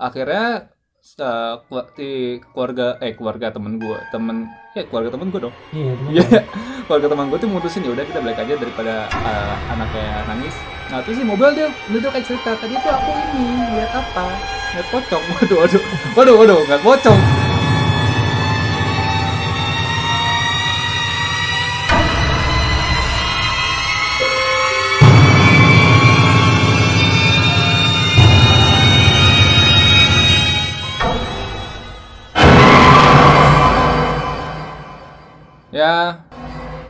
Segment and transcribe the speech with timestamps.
[0.00, 0.72] akhirnya
[1.20, 1.60] uh,
[1.92, 6.10] di keluarga eh keluarga temen gue temen ya keluarga temen gue dong Iya, teman.
[6.16, 6.24] Iya,
[6.88, 10.56] keluarga teman gue tuh mutusin ya udah kita balik aja daripada uh, anaknya nangis.
[10.88, 13.44] Nah terus di mobil dia dia tuh kayak cerita tadi tuh aku ini
[13.76, 14.26] lihat apa?
[14.72, 15.22] Lihat pocong.
[15.36, 15.82] Waduh waduh
[16.16, 17.20] waduh waduh nggak pocong.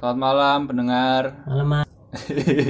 [0.01, 1.23] Selamat malam pendengar.
[1.45, 1.89] Malam Mas.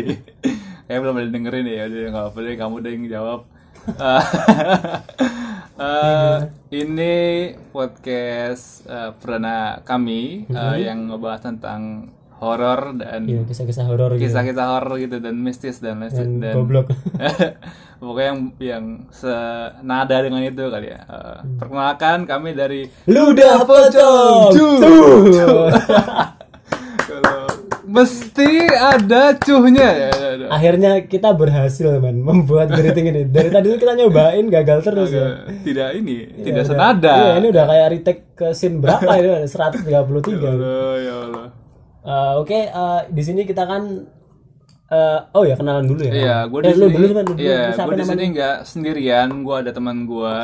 [0.87, 3.41] Kayak belum ada dengerin ya, jadi nggak apa deh kamu deh yang jawab.
[3.81, 4.23] Eh,
[5.81, 6.37] eh,
[6.77, 7.15] ini
[7.71, 14.29] podcast eh, perdana kami eh, yang ngebahas tentang horor dan Iya, kisah-kisah horor gitu.
[14.29, 16.93] kisah-kisah horor gitu dan mistis dan Dan dan goblok.
[18.05, 21.01] pokoknya yang yang senada dengan itu kali ya.
[21.09, 24.53] Eh, perkenalkan kami dari Ludah pocong.
[27.91, 30.11] Mesti ada cuhnya ya.
[30.15, 30.47] ya, ya.
[30.47, 33.23] Akhirnya kita berhasil man membuat greeting ini.
[33.27, 35.43] Dari tadi kita nyobain gagal terus ya.
[35.51, 36.71] Tidak ini, Ya tidak udah.
[36.71, 37.15] senada.
[37.19, 39.31] Iya, ini udah kayak retake ke scene berapa itu?
[39.51, 39.91] 133.
[39.91, 41.47] Aduh, ya Allah.
[42.01, 43.83] Eh, Oke, eh, di sini kita kan
[44.91, 46.13] eh, oh ya kenalan dulu ya.
[46.15, 46.95] Iya, gue di sini.
[47.43, 49.29] Iya, gue di sini nggak sendirian.
[49.43, 50.35] Gue ada teman gue.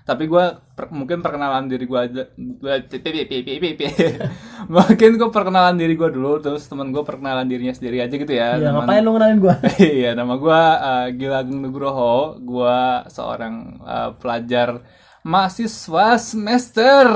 [0.00, 0.44] Tapi gue
[0.90, 2.22] mungkin perkenalan diri gue aja.
[4.74, 8.56] mungkin gue perkenalan diri gue dulu, terus teman gue perkenalan dirinya sendiri aja gitu ya.
[8.56, 9.54] Iya, Teman- ngapain lu kenalin gua?
[9.78, 10.62] iya, nama gue
[11.20, 12.40] Gila Agung Nugroho.
[12.40, 12.80] Gue
[13.12, 14.80] seorang eh, pelajar
[15.20, 17.06] mahasiswa semester.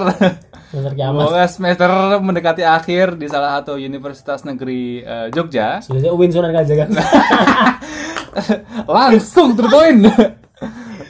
[0.74, 5.78] Semester semester mendekati akhir di salah satu universitas negeri eh, Jogja.
[5.78, 6.91] Sudah Uin Sunan Kalijaga.
[8.91, 10.02] Langsung terpoin.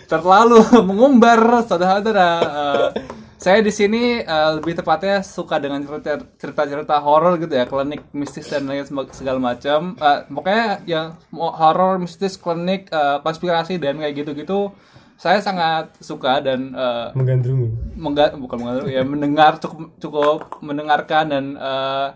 [0.04, 2.28] Terlalu mengumbar saudara-saudara.
[2.40, 2.88] Eh,
[3.36, 8.46] saya di sini eh, lebih tepatnya suka dengan cerita- cerita-cerita horor gitu ya, klinik mistis
[8.46, 9.92] dan lain segala macam.
[9.94, 14.72] Eh, pokoknya yang horor, mistis, klinik, eh, konspirasi dan kayak gitu-gitu
[15.14, 17.68] saya sangat suka dan eh, Menggandrungi.
[17.94, 22.08] mengga- bukan mengatur ya mendengar cukup cukup mendengarkan dan eh,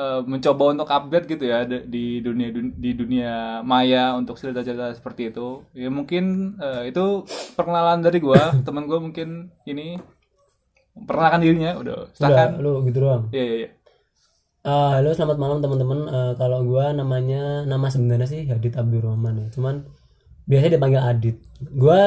[0.00, 1.58] eh, mencoba untuk update gitu ya
[1.94, 3.30] di- dunia dun- di dunia
[3.72, 5.46] maya untuk cerita-cerita seperti itu
[5.82, 6.24] ya mungkin
[6.66, 7.00] eh, itu
[7.56, 9.28] perkenalan dari gua teman gua mungkin
[9.70, 9.86] ini
[11.06, 13.22] perkenalkan dirinya udah Udah, silakan lu gitu doang.
[13.34, 13.68] iya iya iya
[14.60, 15.98] Eh, halo selamat malam teman-teman.
[16.16, 19.46] Eh, kalau gua namanya nama sebenarnya sih Hadit Abdurrahman ya.
[19.56, 19.74] Cuman
[20.50, 21.36] biasanya dipanggil Adit.
[21.82, 22.00] Gua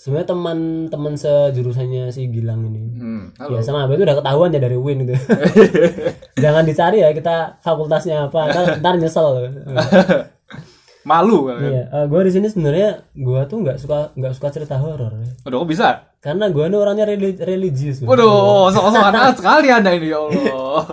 [0.00, 2.80] sebenarnya teman-teman sejurusannya si Gilang ini.
[2.90, 5.12] hmm, halo Ya sama itu udah ketahuan ya dari Win gitu.
[6.42, 8.48] Jangan dicari ya kita fakultasnya apa.
[8.48, 9.28] Ntar, ntar nyesel.
[11.02, 14.76] malu kan Iya, eh, gua di sini sebenarnya gua tuh nggak suka nggak suka cerita
[14.76, 15.32] horor ya.
[15.44, 15.88] udah kok bisa
[16.18, 18.00] Karena gua ini orangnya reli- religius.
[18.00, 20.84] Waduh sok-sokan sekali anda ini ya Allah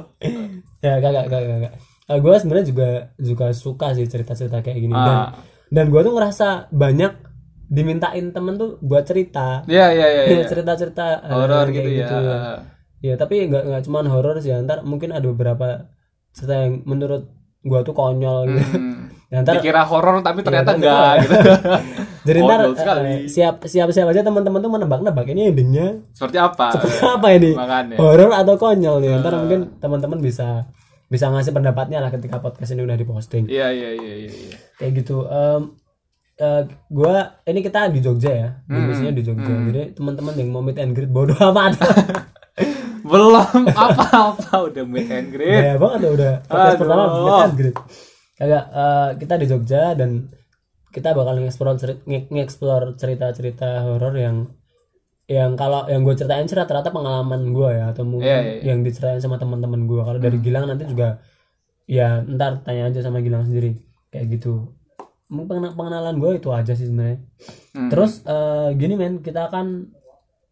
[0.80, 1.72] ya kagak kagak kagak
[2.08, 2.88] uh, gue sebenarnya juga
[3.18, 5.30] juga suka sih cerita-cerita kayak gini dan Ah.
[5.68, 7.12] dan gue tuh ngerasa banyak
[7.68, 9.64] dimintain temen tuh buat cerita.
[9.68, 10.44] Iya iya iya iya.
[10.48, 12.40] cerita-cerita uh, horor kayak gitu ya.
[12.98, 14.56] ya tapi nggak nggak cuman horor sih.
[14.56, 15.92] Ntar mungkin ada beberapa
[16.32, 17.28] cerita yang menurut
[17.62, 18.64] gue tuh konyol gitu.
[18.80, 19.12] Hmm.
[19.34, 21.36] ya, ntar dikira horor tapi ternyata tapi enggak kok- gitu.
[22.28, 26.04] Jadi ntar uh, siap siap siap aja teman-teman tuh menebak-nebak ini endingnya.
[26.12, 26.76] Seperti apa?
[27.16, 27.56] Apa ini?
[27.56, 27.96] Makanya.
[28.00, 29.40] Horor atau konyol nih ntar Ah.
[29.44, 30.68] mungkin teman-teman bisa
[31.08, 33.48] bisa ngasih pendapatnya lah ketika podcast ini udah diposting.
[33.48, 34.58] Iya iya iya iya iya.
[34.76, 35.24] kayak gitu.
[35.24, 35.72] Em,
[36.38, 39.54] eh, gua ini kita di Jogja ya Hmm, biasanya di Jogja.
[39.68, 41.76] Jadi teman-teman yang mau meet and greet bodoh amat.
[43.04, 43.32] Belum
[43.66, 45.64] apa-apa udah meet and greet.
[45.64, 46.34] Ya banget udah.
[46.44, 46.80] Podcast Aduh.
[46.80, 47.78] pertama meet and greet.
[48.34, 50.10] Kagak eh, kita di Jogja dan
[50.88, 54.38] kita bakal nge-explore ceri- nge- nge-explore cerita-cerita horor yang
[55.26, 58.64] yang kalau yang gue ceritain sih rata-rata pengalaman gue ya atau mungkin Iya, iya, iya.
[58.66, 61.20] yang diceritain sama teman-teman gue kalau dari Gilang nanti juga
[61.86, 63.76] ya ntar tanya aja sama Gilang sendiri.
[64.08, 64.77] Kayak gitu
[65.30, 67.20] pengenalan gue itu aja sih sebenarnya
[67.72, 67.90] Hmm.
[67.90, 69.92] terus eh, gini men kita kan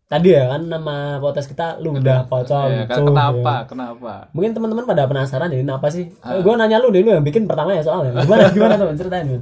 [0.06, 3.62] tadi ya kan nama podcast kita lu udah pocong Ya, kan, cuh, kenapa ya.
[3.66, 6.38] kenapa mungkin teman-teman pada penasaran ya ini apa sih Ah.
[6.38, 9.42] gue nanya lu deh lu yang bikin pertama ya soalnya gimana gimana teman ceritain men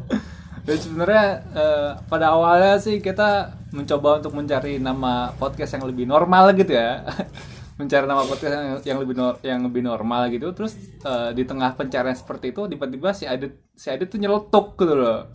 [0.63, 3.29] Dan sebenarnya eh, pada awalnya sih kita
[3.69, 7.03] mencoba untuk mencari nama podcast yang lebih normal gitu ya.
[7.73, 10.53] mencari nama podcast yang, yang lebih nor- yang lebih normal gitu.
[10.53, 14.93] Terus eh, di tengah pencarian seperti itu tiba-tiba si Adit si Adit tuh nyeletuk gitu
[14.93, 15.25] loh.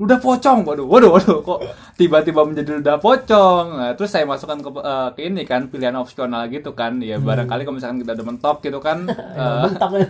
[0.00, 1.60] ludah pocong waduh waduh waduh kok
[2.00, 6.48] tiba-tiba menjadi ludah pocong nah, terus saya masukkan ke, eh, ke ini kan pilihan opsional
[6.48, 9.04] gitu kan ya barangkali kalau misalkan kita udah mentok gitu kan
[10.00, 10.08] ya.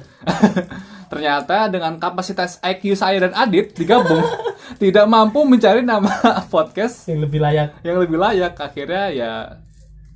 [1.10, 4.22] ternyata dengan kapasitas IQ saya dan Adit digabung
[4.82, 6.14] tidak mampu mencari nama
[6.46, 9.32] podcast yang lebih layak yang lebih layak akhirnya ya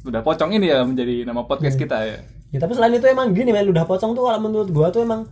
[0.05, 2.19] udah pocong ini ya menjadi nama podcast kita ya
[2.49, 5.25] ya tapi selain itu emang gini men ludah pocong tuh kalau menurut gua tuh emang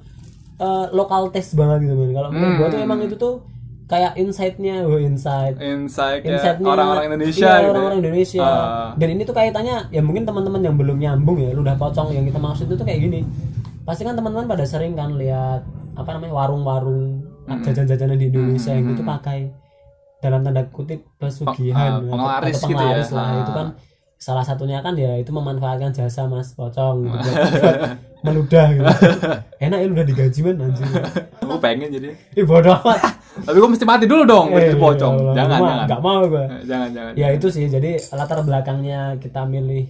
[0.55, 2.87] eh, lokal taste banget gitu men kalau menurut gua tuh Hmm.
[2.87, 3.35] emang itu tuh
[3.85, 7.69] kayak insight-nya oh insight insight ya Insight-nya orang-orang Indonesia iya, gitu ya.
[7.69, 8.89] orang-orang Indonesia Ah.
[8.97, 12.39] dan ini tuh kaitannya ya mungkin teman-teman yang belum nyambung ya ludah pocong yang kita
[12.39, 13.21] maksud itu tuh kayak gini
[13.83, 15.61] pasti kan teman-teman pada sering kan lihat
[15.93, 19.39] apa namanya warung-warung jajan-jajanan di Indonesia yang itu pakai
[20.19, 22.97] dalam tanda kutip pesugihan atau- penglaris atau gitu ya.
[23.11, 23.41] lah Ah.
[23.41, 23.67] itu kan
[24.23, 27.79] salah satunya kan ya itu memanfaatkan jasa mas pocong gitu, buat, buat
[28.23, 28.87] meludah gitu.
[29.59, 30.87] Enak ya udah digaji man anjing.
[31.43, 32.15] Gue pengen jadi.
[32.39, 33.19] Ih bodoh amat.
[33.43, 35.15] Tapi gue mesti mati dulu dong Eh, jadi pocong.
[35.19, 35.87] Iya, jangan gua jangan.
[35.91, 36.45] nggak mau gua.
[36.47, 37.67] Eh, jangan jangan ya itu sih.
[37.67, 39.85] Jadi latar belakangnya kita milih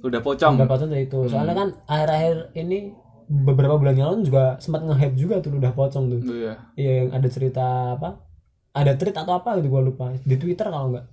[0.00, 0.52] udah pocong.
[0.56, 1.20] Ludah pocong itu.
[1.28, 2.96] Soalnya kan akhir-akhir ini
[3.28, 6.20] beberapa bulan yang lalu juga sempat nge-hype juga tuh ludah pocong tuh.
[6.24, 6.52] Iya.
[6.72, 8.24] Iya yang ada cerita apa?
[8.72, 10.16] Ada tweet atau apa gitu gua lupa.
[10.24, 11.04] Di twitter kalau enggak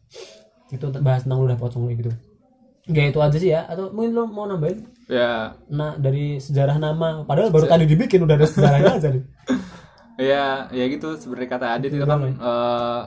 [0.72, 2.10] itu bahas tentang ludah pocong gitu
[2.90, 3.62] ya itu aja sih ya.
[3.66, 4.86] Atau mungkin lo mau nambahin?
[5.10, 5.54] Ya.
[5.70, 7.26] Nah dari sejarah nama.
[7.26, 9.24] Padahal baru tadi dibikin udah ada sejarahnya aja nih.
[10.16, 13.02] Ya ya gitu seperti kata Adit itu kan eh,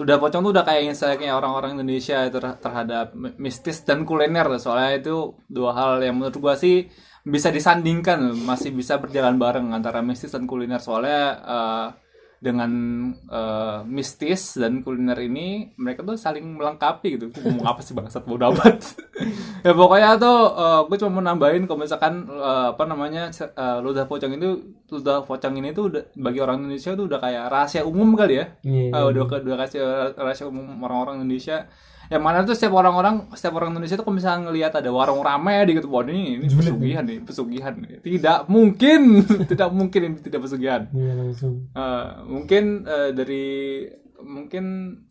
[0.00, 4.48] udah pocong tuh udah kayak insightnya orang-orang Indonesia itu ter- terhadap mi- mistis dan kuliner.
[4.56, 6.88] Soalnya itu dua hal yang menurut gua sih
[7.20, 10.80] bisa disandingkan masih bisa berjalan bareng antara mistis dan kuliner.
[10.80, 11.86] Soalnya eh,
[12.40, 12.72] dengan
[13.28, 17.26] eh, mistis dan kuliner ini mereka tuh saling melengkapi gitu.
[17.36, 18.24] Ngomong apa sih bangsat?
[18.24, 18.80] Bodo amat.
[19.60, 20.38] Ya pokoknya tuh
[20.88, 24.56] gue cuma mau nambahin kalau misalkan eh, apa namanya eh, ludah pocong itu
[24.88, 28.56] ludah pocong ini tuh udah, bagi orang Indonesia tuh udah kayak rahasia umum kali ya.
[28.64, 29.80] Iya, Ah, udah ke- udah kasih
[30.16, 31.68] rahasia umum orang-orang Indonesia
[32.10, 35.62] yang mana tuh setiap orang-orang setiap orang Indonesia tuh kalau misalnya ngelihat ada warung ramai
[35.62, 40.90] di gitu wah ini, ini pesugihan nih pesugihan tidak mungkin tidak mungkin ini tidak pesugihan
[40.90, 43.46] iya langsung Eh, mungkin eh, dari
[44.20, 44.64] mungkin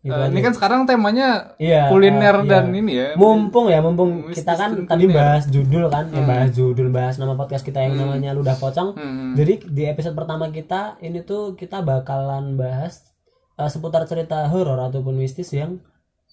[0.04, 0.28] aja.
[0.28, 2.78] ini kan sekarang temanya Iya, kuliner dan iya.
[2.78, 5.16] ini ya mumpung ya mumpung Mistis kita kan dan tadi kuliner.
[5.16, 9.34] bahas judul kan ya bahas judul bahas nama podcast kita yang namanya ludah pocong Hmm.
[9.34, 13.02] jadi di episode pertama kita ini tuh kita bakalan bahas
[13.56, 15.82] eh, seputar cerita horor ataupun mistis yang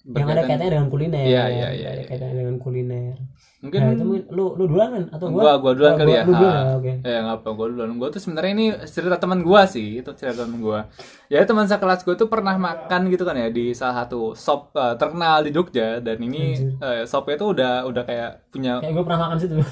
[0.08, 1.20] yang ada kaitannya dengan kuliner.
[1.20, 2.08] Iya, iya, iya, Ada iya.
[2.08, 3.14] kaitannya dengan kuliner.
[3.58, 5.42] Mungkin nah itu mungkin lu lu duluan kan atau gua?
[5.42, 6.22] Gua gua duluan Oh, kali gua- ya.
[6.22, 6.62] lu duluan Ha.
[6.62, 6.92] ya oke.
[7.02, 7.90] Ya nggak apa gua duluan.
[7.94, 10.80] Gua tuh sebenarnya ini cerita teman gua sih itu cerita teman gua.
[11.26, 14.94] Ya teman sekelas gua tuh pernah makan gitu kan ya di salah satu shop eh,
[14.94, 15.98] terkenal di Jogja.
[15.98, 19.54] Dan ini eh, shopnya tuh udah udah kayak punya kayak gue pernah makan situ.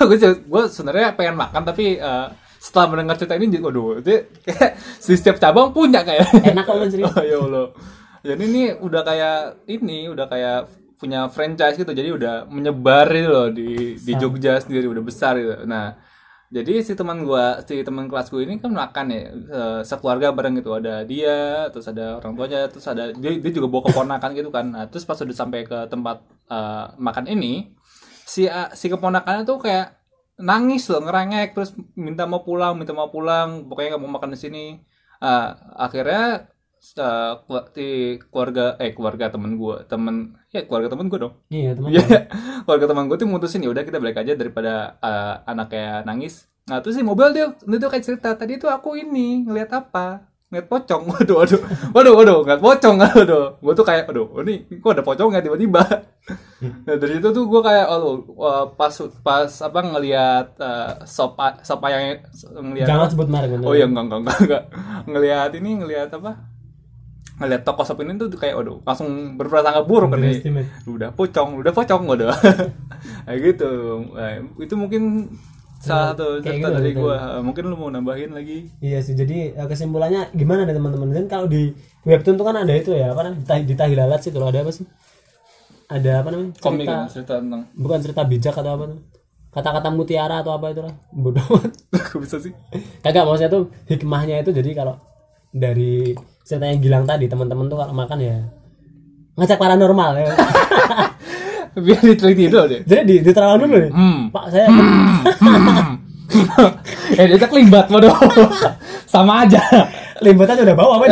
[0.00, 2.26] Gue gue sebenarnya pengen makan tapi eh,
[2.58, 4.74] setelah mendengar cerita ini waduh itu kayak
[5.06, 6.26] di setiap cabang punya kayak.
[6.42, 7.66] Enak men serius oh ya Allah
[8.22, 9.38] jadi ini udah kayak
[9.70, 10.58] ini udah kayak
[10.98, 11.94] punya franchise gitu.
[11.94, 15.62] Jadi udah menyebar itu loh di di Jogja sendiri udah besar gitu.
[15.64, 15.94] Nah
[16.48, 20.58] jadi si teman gua si teman kelas gue ini kan makan ya eh, sekeluarga bareng
[20.58, 20.74] gitu.
[20.74, 24.66] Ada dia terus ada orang tuanya terus ada dia, dia juga bawa keponakan gitu kan.
[24.74, 27.72] Nah, terus pas udah sampai ke tempat eh, makan ini
[28.26, 29.96] si ah, si keponakannya tuh kayak
[30.38, 34.38] nangis loh ngerengek terus minta mau pulang minta mau pulang pokoknya nggak mau makan di
[34.40, 34.64] sini.
[35.22, 36.48] Ah, akhirnya
[37.74, 37.88] di
[38.30, 42.04] keluarga eh keluarga temen gue temen ya keluarga temen gue dong iya Iya,
[42.64, 46.46] keluarga teman gue tuh mutusin ya udah kita balik aja daripada eh, anak kayak nangis.
[46.66, 50.22] Nah terus di mobil dia tuh kayak cerita tadi tuh aku ini ngeliat apa?
[50.48, 51.02] Ngeliat pocong.
[51.12, 51.60] Waduh, waduh,
[51.92, 52.96] waduh, waduh, ngeliat pocong.
[53.20, 55.82] Waduh, gue tuh kayak, aduh, ini kok ada pocong nggak tiba-tiba?
[56.88, 61.80] Nah dari itu tuh gue kayak, oh, wah, pas pas apa ngeliat eh, sop sop
[61.84, 62.20] ayam
[62.64, 64.62] ngeliat jangan sebut merek Oh iya enggak enggak enggak, enggak.
[65.04, 66.32] ngelihat ini ngelihat apa?
[67.38, 70.20] Ngelihat toko sop ini tuh kayak waduh langsung berprasangka buruk kan.
[70.90, 72.34] Udah pocong, udah pocong waduh.
[73.26, 73.70] kayak gitu.
[74.10, 75.02] Nah, itu mungkin
[75.78, 77.38] salah satu kayak cerita gitu, dari gua.
[77.38, 78.66] Mungkin lu mau nambahin lagi?
[78.82, 81.14] Iya sih, jadi eh, kesimpulannya gimana nih teman-teman?
[81.14, 81.70] Dan kalau di
[82.02, 83.38] webtoon tuh kan ada itu ya, apa namanya?
[83.38, 84.82] Di Tahi- Di Tahilalat sih tuh ada apa sih?
[85.88, 86.52] Ada apa namanya?
[86.58, 88.98] Komik Cerita, kan cerita tentang bukan cerita bijak atau apa tuh?
[89.48, 90.94] Kata-kata mutiara atau apa itu lah.
[91.14, 91.46] Bodoh.
[92.22, 92.52] bisa sih?
[93.00, 94.98] Kagak maksudnya tuh hikmahnya itu jadi kalau
[95.54, 96.12] dari
[96.48, 98.40] ceritanya Gilang tadi teman-teman tuh kalau makan ya
[99.36, 100.32] ngecek paranormal ya.
[101.84, 102.80] Biar diteliti dulu deh.
[102.88, 103.92] jadi di diterawang dulu nih.
[103.92, 104.20] Hmm.
[104.32, 104.66] Pak saya
[107.20, 108.16] eh dia limbat waduh.
[109.12, 109.60] Sama aja.
[110.24, 111.06] limbatnya udah bawa apa?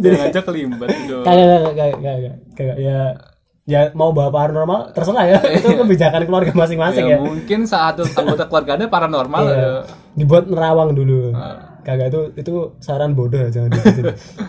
[0.00, 1.22] Jadi ngajak kelimbat dong.
[1.22, 2.98] Kagak kagak kagak kagak ya
[3.68, 8.48] ya mau bawa paranormal terserah ya itu kebijakan keluarga masing-masing ya, ya, mungkin saat anggota
[8.48, 9.54] keluarganya paranormal Iya.
[9.54, 9.70] ya.
[10.16, 11.76] dibuat nerawang dulu Ah.
[11.84, 14.04] kagak itu itu saran bodoh ya jangan diikutin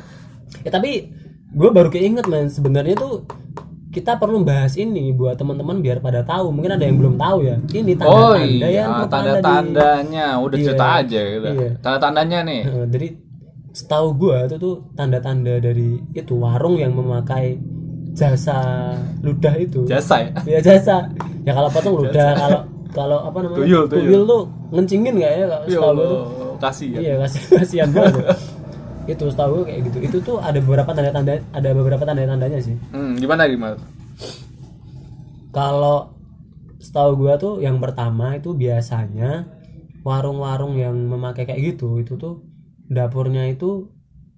[0.65, 1.11] ya tapi
[1.49, 3.27] gue baru keinget men sebenarnya tuh
[3.89, 7.57] kita perlu bahas ini buat teman-teman biar pada tahu mungkin ada yang belum tahu ya
[7.73, 10.63] ini Oh tanda-tanda iya, yang tanda-tandanya udah Iya.
[10.63, 11.47] cerita aja gitu.
[11.49, 11.69] Iya.
[11.81, 12.61] Tanda-tandanya nih.
[12.63, 13.07] Heeh, jadi
[13.71, 17.57] setahu gua itu tuh tanda-tanda dari itu warung yang memakai
[18.15, 18.57] jasa
[19.21, 19.85] ludah itu.
[19.85, 20.31] Jasa ya.
[20.45, 21.09] ya jasa.
[21.45, 23.59] Ya kalau potong ludah kalau kalau apa namanya?
[23.63, 24.21] Tuyul, tuyul.
[24.25, 25.45] tuh ngencingin nggak ya?
[25.69, 26.11] Kalau Allah,
[26.59, 26.99] kasih ya.
[26.99, 28.25] iya kasih kasihan banget
[29.09, 29.97] itu setahu gua kayak gitu.
[30.05, 32.77] Itu tuh ada beberapa tanda-tanda ada beberapa tanda-tandanya sih.
[32.93, 33.77] Hmm, gimana gimana?
[35.49, 36.13] kalau
[36.79, 39.49] setahu gua tuh yang pertama itu biasanya
[40.05, 42.45] warung-warung yang memakai kayak gitu itu tuh
[42.87, 43.91] dapurnya itu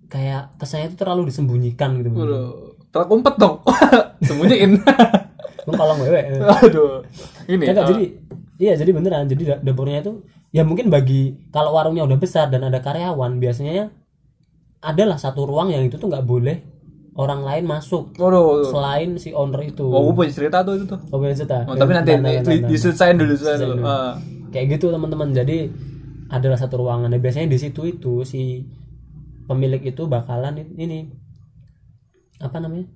[0.09, 2.11] kayak kesannya itu terlalu disembunyikan gitu
[2.91, 3.55] Waduh, terkumpet dong.
[4.27, 4.71] Sembunyiin.
[5.65, 6.21] Lu kalau ngewe.
[6.41, 6.99] Aduh.
[7.45, 7.65] Ini.
[7.65, 8.03] Kagak, eh, jadi
[8.57, 12.61] iya jadi beneran jadi da- dapurnya itu ya mungkin bagi kalau warungnya udah besar dan
[12.61, 13.85] ada karyawan biasanya ya
[14.81, 16.61] adalah satu ruang yang itu tuh nggak boleh
[17.13, 18.65] orang lain masuk Waduh.
[18.65, 20.99] selain si owner itu Oh, gue punya cerita tuh itu tuh.
[21.07, 21.65] Oh, boleh cerita?
[21.65, 22.53] Oh, tapi Eh, nanti di- bentar.
[22.67, 23.81] diselesain dulu, dulu.
[23.81, 24.13] Ah.
[24.49, 25.57] kayak gitu teman-teman jadi
[26.27, 28.61] adalah satu ruangan dan biasanya di situ itu si
[29.45, 31.07] pemilik itu bakalan ini
[32.41, 32.89] apa namanya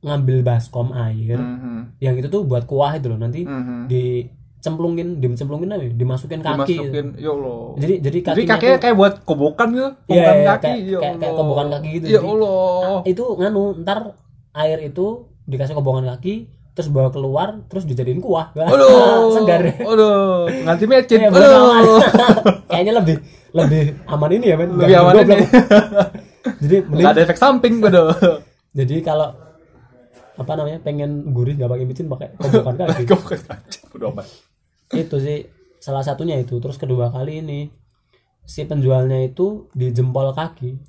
[0.00, 1.96] ngambil baskom air Mhm.
[1.98, 3.88] yang itu tuh buat kuah itu loh nanti Mhm.
[3.88, 5.90] dicemplungin dimcemplungin apa ya?
[5.90, 7.60] dimasukin kaki Dimasukin, ya Allah.
[7.74, 10.60] jadi jadi Jadi kakinya kakinya tuh- kayak buat kobokan gitu, Iya, kobokan iya, kaki.
[10.62, 12.04] kayak- ya kayak- kayak kobokan kaki gitu.
[12.04, 12.96] Ya Jadi- Allah.
[13.04, 13.98] itu nganu ntar
[14.54, 15.06] air itu
[15.42, 16.34] dikasih kobokan kaki
[16.74, 19.32] terus bawa keluar terus dijadiin kuah Aduh.
[19.32, 21.18] segar Aduh, nganti mecin.
[21.18, 21.28] Iya.
[21.30, 22.00] Aduh.
[22.68, 23.16] kayaknya lebih
[23.54, 25.36] lebih aman ini ya men Lebih aman ini.
[26.58, 28.12] jadi mending ada efek samping aduh.
[28.78, 29.32] jadi kalau
[30.34, 33.78] apa namanya pengen gurih gak pakai micin pakai kobokan kaki Kobokan kaki.
[34.92, 35.46] Itu sih
[35.78, 37.60] salah satunya itu terus kedua kali ini
[38.42, 40.76] si penjualnya itu di jempol kaki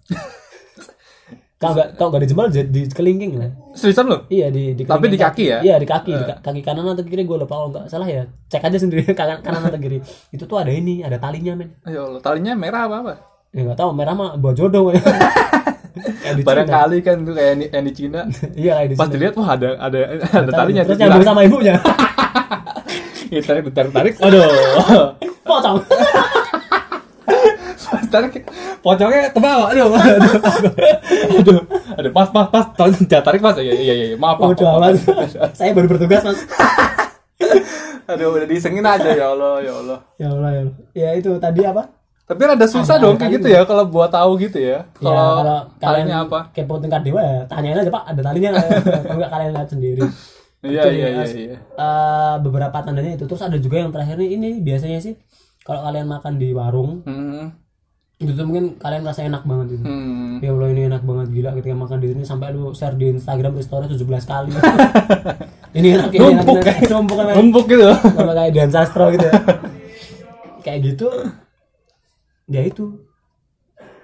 [1.55, 4.17] kalau nggak kalau nggak di jempol jadi di kelingking lah Seriusan lo?
[4.29, 5.59] iya di, di Tapi di kaki ya?
[5.61, 8.23] iya di kaki di ka- kaki kanan atau kiri gue lupa kalau nggak salah ya
[8.45, 12.19] cek aja sendiri kanan kanan atau kiri itu tuh ada ini ada talinya men Allah,
[12.19, 13.13] talinya merah apa apa?
[13.55, 14.91] Ya nggak tahu merah mah buat jodoh
[15.95, 16.43] Cina.
[16.43, 18.21] Barangkali kan tuh kayak yang di Cina.
[18.51, 21.75] iya di Pas dilihat wah ada ada ada talinya terus nyambung sama ibunya
[23.25, 24.13] Ya, tarik tarik tarik.
[24.21, 24.45] Aduh.
[25.49, 25.81] pocong
[27.85, 28.45] Pas tarik
[28.79, 29.73] pocongnya ke bawah.
[29.73, 29.89] Aduh.
[29.89, 30.33] Aduh.
[31.41, 31.59] Aduh.
[31.97, 32.91] Aduh, pas pas pas.
[33.09, 33.57] Jangan tarik Mas.
[33.57, 34.15] Iya iya iya.
[34.15, 34.37] Maaf.
[34.37, 34.53] maaf,
[35.57, 36.39] saya baru bertugas mas
[38.05, 39.97] Aduh, udah disengin aja ya Allah, ya Allah.
[40.21, 40.75] ya Allah ya Allah.
[40.93, 41.89] ya itu tadi apa
[42.25, 44.81] Tapi rada susah Ada dong kayak gitu ya kalau buat tahu gitu ya.
[44.81, 46.39] ya kalau Kalau kalian apa?
[46.49, 48.61] kepo tingkat dewa ya tanyain aja pak ada talinya ya?
[49.03, 50.01] kalau nggak kalian lihat sendiri
[50.61, 51.57] Iya iya ya, iya iya.
[51.61, 55.13] eh, beberapa tandanya itu terus ada juga yang terakhir nih ini biasanya sih
[55.61, 57.53] kalau kalian makan di warung Hmm.
[58.15, 60.41] itu tuh mungkin kalian merasa enak banget itu Hmm.
[60.41, 63.53] ya Allah ini enak banget gila ketika makan di sini sampai lu share di Instagram
[63.53, 64.49] di story 17 kali
[65.77, 66.89] ini enak ini enak, Numpuk, enak.
[66.89, 67.85] numpuk kan Numpuk gitu.
[68.09, 69.33] sama kayak dan sastro gitu ya.
[70.63, 71.07] kayak gitu
[72.45, 73.01] ya itu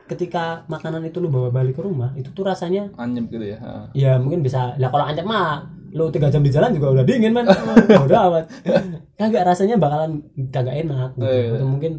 [0.10, 3.58] ketika makanan itu lu bawa balik ke rumah itu tuh rasanya Anyep gitu ya.
[3.64, 3.72] Ha.
[3.96, 5.64] ya mungkin bisa lah kalau ancam mah
[5.96, 7.48] lu tiga jam di jalan juga udah dingin man
[8.08, 8.46] udah amat
[9.16, 10.20] kagak rasanya bakalan
[10.52, 11.28] kagak enak gitu.
[11.28, 11.56] Iya.
[11.56, 11.92] Atau mungkin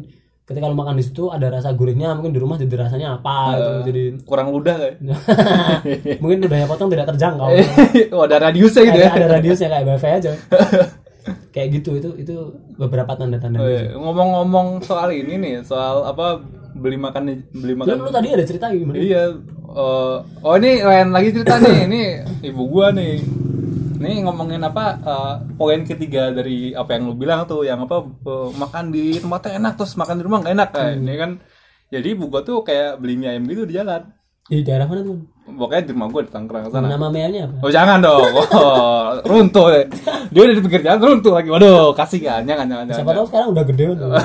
[0.43, 3.71] ketika lu makan di situ ada rasa gurihnya mungkin di rumah jadi rasanya apa gitu
[3.89, 4.95] jadi Kurang ludah kayak.
[6.21, 7.47] mungkin udahnya potong tidak terjangkau
[8.13, 9.11] oh, ada radiusnya gitu ada, ya.
[9.15, 10.31] ada radiusnya kayak wifi aja
[11.53, 12.35] kayak gitu itu itu
[12.75, 13.93] beberapa tanda-tanda Oh, iya.
[13.93, 16.41] Ngomong-ngomong soal ini nih, soal apa
[16.73, 17.95] beli makan beli Lu, makan.
[18.01, 18.97] lu tadi ada cerita gimana?
[18.97, 19.37] Iya.
[19.73, 21.77] eh, oh ini lain lagi cerita nih.
[21.85, 22.01] Ini
[22.43, 23.21] ibu gua nih.
[24.01, 28.49] Ini ngomongin apa eh, poin ketiga dari apa yang lu bilang tuh, yang apa eh,
[28.53, 31.31] makan di tempatnya enak terus makan di rumah nggak enak kayak ini kan.
[31.87, 34.09] Jadi ibu gua tuh kayak beli mie ayam gitu di jalan.
[34.43, 35.23] Di daerah mana tuh?
[35.43, 36.87] Pokoknya di rumah gua di Tangerang sana.
[36.87, 37.55] Nama mealnya apa?
[37.63, 39.85] Oh jangan dong, oh, runtuh deh.
[40.31, 41.49] Dia udah di pinggir jalan runtuh lagi.
[41.51, 42.99] Waduh, kasih kan, jangan jangan jangan.
[43.03, 43.97] Siapa tahu sekarang udah gede kan?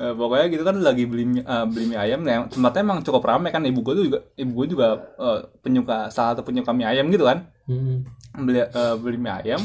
[0.00, 3.52] Eh, pokoknya gitu kan lagi beli eh, beli mie ayam yang tempatnya emang cukup ramai
[3.52, 7.12] kan ibu gue tuh juga ibu gue juga eh, penyuka salah satu penyuka mie ayam
[7.12, 8.08] gitu kan Hmm.
[8.32, 9.60] beli eh, beli mie ayam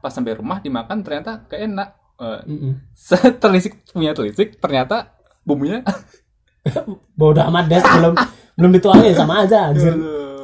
[0.00, 2.72] pas sampai rumah dimakan ternyata kayak enak Eh, Mm-mm.
[3.44, 5.12] telisik punya telisik ternyata
[5.44, 5.84] bumbunya
[7.12, 8.16] Bodoh amat des belum
[8.54, 9.94] belum dituangin sama aja anjir.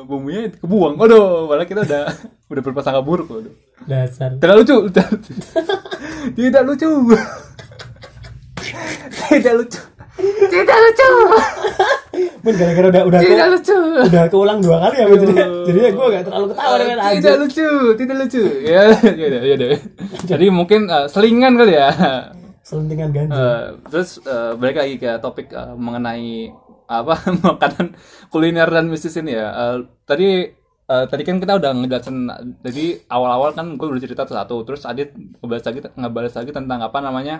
[0.02, 2.04] bumbunya kebuang waduh padahal kita udah
[2.48, 4.34] udah berprasangka buruk waduh Dasar.
[4.42, 6.96] tidak lucu tidak lucu
[9.28, 9.80] tidak lucu
[10.42, 11.10] tidak lucu
[12.40, 13.78] Pun gara-gara udah udah Tidak ke- lucu.
[14.02, 17.68] udah keulang dua kali ya jadi jadi gue gak terlalu ketawa dengan aja Tidak lucu,
[17.94, 18.42] tidak lucu.
[18.62, 19.68] Ya, ya udah, ya udah.
[20.26, 21.88] Jadi mungkin eh, selingan kali ya.
[22.60, 26.50] selentingan ganja Eh, terus eh, balik lagi ke topik eh, mengenai
[26.90, 27.14] apa
[27.46, 27.86] makanan
[28.32, 29.46] kuliner dan mistis ini ya.
[29.54, 30.28] Eh, tadi
[30.90, 32.16] eh, tadi kan kita udah ngejelasin
[32.66, 36.98] jadi awal-awal kan gue udah cerita satu terus Adit ngebahas lagi ngebahas lagi tentang apa
[36.98, 37.36] namanya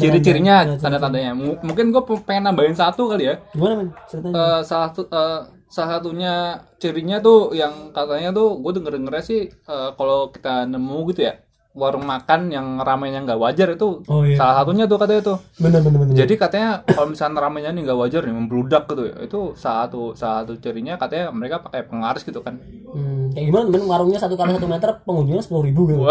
[0.00, 1.32] ciri-cirinya tanda-tandanya.
[1.36, 3.34] M- mungkin gue pengen nambahin satu kali ya.
[3.52, 4.32] Gimana men ceritanya.
[4.32, 6.34] Eh, salah satu eh, salah satunya
[6.78, 11.34] cirinya tuh yang katanya tuh gue denger dengernya sih eh, kalau kita nemu gitu ya
[11.74, 14.38] warung makan yang ramainya nggak wajar itu oh iya.
[14.38, 15.38] salah satunya tuh katanya tuh.
[15.58, 19.14] Bener bener bener jadi katanya kalau misalnya ramainya nih nggak wajar nih membludak gitu ya
[19.26, 22.62] itu salah satu salah satu cirinya katanya mereka pakai pengaris gitu kan.
[22.94, 23.66] Hmm, kayak gimana?
[23.66, 26.06] Men warungnya satu kali satu meter pengunjungnya sepuluh ribu gitu.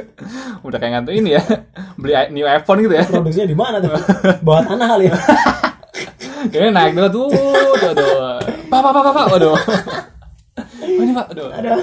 [0.68, 1.42] Udah kayak ngantuk ini ya
[1.96, 3.04] beli new iPhone gitu ya.
[3.08, 3.96] Produksinya di mana tuh?
[4.44, 5.16] Bawah tanah kali ya.
[6.52, 7.28] Kayaknya naik dulu tuh,
[7.82, 8.38] tuh, tuh.
[8.70, 9.58] Pak, pak, pak, pak, waduh.
[9.58, 11.78] Oh, ini pak, aduh, aduh.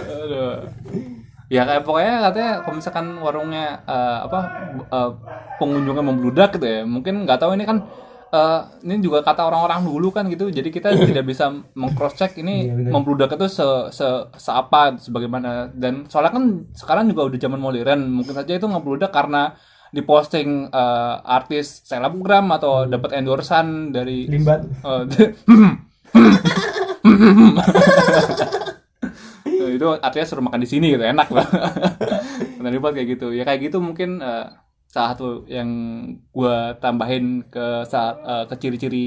[1.45, 4.39] Ya kayak pokoknya katanya kalau misalkan warungnya eh, apa
[4.81, 5.11] eh,
[5.61, 7.85] pengunjungnya membludak gitu ya, mungkin nggak tahu ini kan
[8.33, 12.65] eh, ini juga kata orang-orang dulu kan gitu, jadi kita tidak bisa mengcross check ini
[12.89, 14.07] membludak itu se, se,
[14.41, 15.69] seapa sebagaimana.
[15.69, 19.53] Dan soalnya kan sekarang juga udah zaman modern, mungkin saja itu ngebludak karena
[19.93, 24.65] diposting eh, artis selebgram atau dapat endorsan dari limbat.
[24.81, 25.03] Eh,
[29.57, 31.47] itu artinya suruh makan di sini gitu enak lah
[32.59, 34.45] Benar buat kayak gitu ya kayak gitu mungkin eh,
[34.89, 35.69] salah satu yang
[36.31, 39.05] gua tambahin ke saat eh, ke ciri-ciri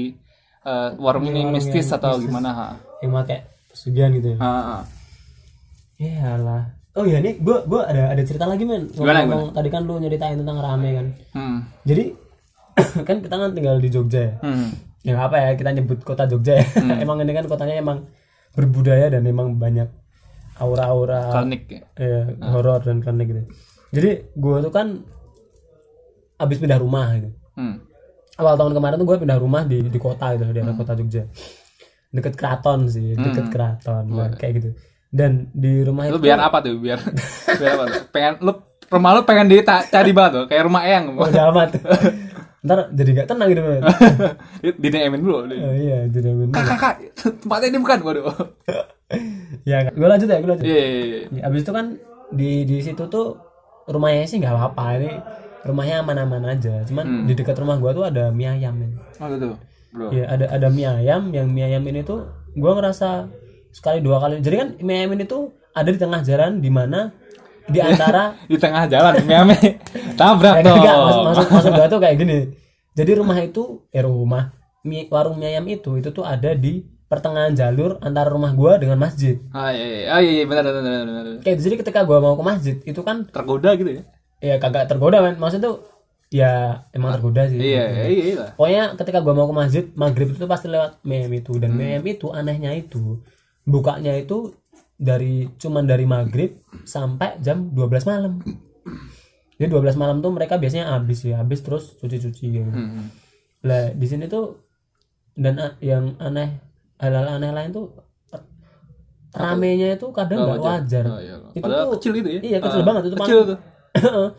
[0.63, 2.29] eh, warung ini warung mistis atau mistis.
[2.29, 2.67] gimana ha?
[3.03, 4.81] yang pakai pesugihan gitu ya ha.
[5.99, 6.63] Iyalah.
[6.95, 8.87] Oh iya nih, gua gua ada ada cerita lagi men.
[8.87, 11.07] Gimana, Ngomong- Tadi kan lu nyeritain tentang rame kan.
[11.35, 11.57] Hmm.
[11.83, 12.15] Jadi
[13.07, 14.33] kan kita kan tinggal di Jogja ya.
[14.39, 14.71] Hmm.
[15.03, 16.65] Ya apa ya kita nyebut kota Jogja ya.
[17.03, 18.07] emang ini kan kotanya emang
[18.55, 19.91] berbudaya dan emang banyak
[20.59, 21.81] aura-aura Klinik ya.
[21.97, 23.41] eh, horor dan klinik gitu.
[23.95, 24.87] Jadi gua tuh kan
[26.39, 27.29] abis pindah rumah gitu.
[27.59, 27.83] Hmm.
[28.39, 31.27] Awal tahun kemarin tuh gue pindah rumah di di kota gitu, di daerah kota Jogja.
[32.09, 34.69] Deket keraton sih, deket keraton nah, kayak gitu.
[35.11, 36.79] Dan di rumah Lu itu biar apa tuh?
[36.79, 37.03] Biar
[37.59, 38.03] biar apa tuh?
[38.15, 38.53] Pengen lu
[38.87, 41.19] rumah lu pengen dicari banget tuh, kayak rumah Eyang.
[41.19, 41.69] udah amat.
[42.65, 43.61] Ntar jadi gak tenang gitu
[44.83, 45.47] di DM-in dulu.
[45.47, 46.51] Oh, iya, jadi men.
[46.51, 48.27] Kak, kak, kak, tempatnya ini bukan, waduh.
[49.65, 50.65] ya, gue lanjut ya, gue lanjut.
[50.65, 51.19] Iya, iya.
[51.33, 51.85] Ya, abis itu kan
[52.29, 53.37] di di situ tuh
[53.89, 55.09] rumahnya sih nggak apa-apa ini
[55.65, 56.85] rumahnya aman-aman aja.
[56.85, 58.95] Cuman di dekat rumah gua tuh ada mie ayam men.
[59.17, 59.57] Oh gitu,
[59.91, 60.13] bro.
[60.13, 63.27] Ya ada ada mie ayam yang mie ayam ini tuh gua ngerasa
[63.73, 64.39] sekali dua kali.
[64.39, 67.09] Jadi kan mie ayam ini tuh ada di tengah jalan di mana
[67.65, 69.57] di antara Di tengah jalan, meme.
[70.13, 70.77] Tabrak Eh, dong.
[70.81, 72.37] enggak, maksud, maksud, maksud gua tuh kayak gini.
[72.93, 74.53] Jadi rumah itu, eh rumah,
[74.85, 79.01] mie, warung mie ayam itu, itu tuh ada di pertengahan jalur antara rumah gua dengan
[79.01, 79.41] masjid.
[79.49, 81.25] Ah iya, iya, oh, iya, iya benar, benar, benar, benar.
[81.41, 84.03] Kayak jadi ketika gua mau ke masjid, itu kan Tergoda gitu ya?
[84.39, 85.35] ya kagak tergoda men.
[85.35, 85.77] Maksudnya tuh
[86.29, 87.57] ya emang tergoda sih.
[87.57, 88.45] Iya, iya, iya, iya.
[88.53, 92.05] Pokoknya ketika gua mau ke masjid, maghrib itu pasti lewat ayam itu dan mie ayam
[92.05, 93.19] itu anehnya itu
[93.65, 94.53] bukanya itu
[94.95, 98.37] dari cuman dari maghrib sampai jam 12 malam.
[99.59, 102.69] Jadi 12 malam tuh mereka biasanya habis ya, habis terus cuci-cuci gitu.
[102.69, 103.11] Hmm.
[103.65, 104.55] Lah di sini tuh
[105.35, 106.68] dan a- yang aneh
[106.99, 107.95] hal-hal aneh lain tuh
[109.31, 111.05] ramenya itu kadang nggak wajar.
[111.05, 111.35] Oh, iya.
[111.53, 112.39] Itu Padahal tuh kecil gitu ya?
[112.43, 113.57] Iya kecil Ah, banget itu Kecil tuh.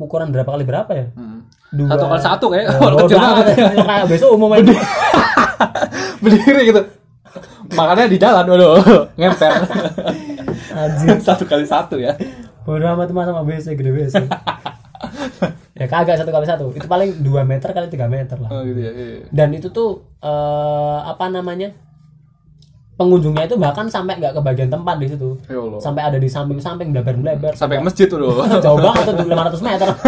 [0.00, 1.06] ukuran berapa kali berapa ya?
[1.12, 1.44] Hmm.
[1.70, 1.92] Dua.
[1.92, 3.44] Satu kali satu kayak, oh, kecil banget.
[3.46, 3.84] amat.
[3.84, 4.72] kayak besok umum aja.
[6.24, 6.82] Berdiri gitu.
[7.70, 8.74] Makannya di jalan, waduh.
[9.20, 9.52] Ngemper.
[11.22, 12.16] Satu kali satu ya.
[12.64, 14.14] Bodoh amat mah sama BC gede BC.
[15.80, 16.66] Ya kagak satu kali satu.
[16.76, 18.50] Itu paling 2 meter kali 3 meter lah.
[18.52, 18.92] Oh gitu ya.
[18.92, 19.24] iya.
[19.32, 21.72] Dan itu tuh eh, apa namanya?
[23.00, 25.40] Pengunjungnya itu bahkan sampai nggak ke bagian tempat di situ.
[25.48, 25.80] Ya Allah.
[25.80, 27.56] Sampai ada di samping-samping bleber-bleber.
[27.56, 28.44] Sampai ke masjid tuh loh.
[28.64, 29.88] Jauh banget tuh 500 meter.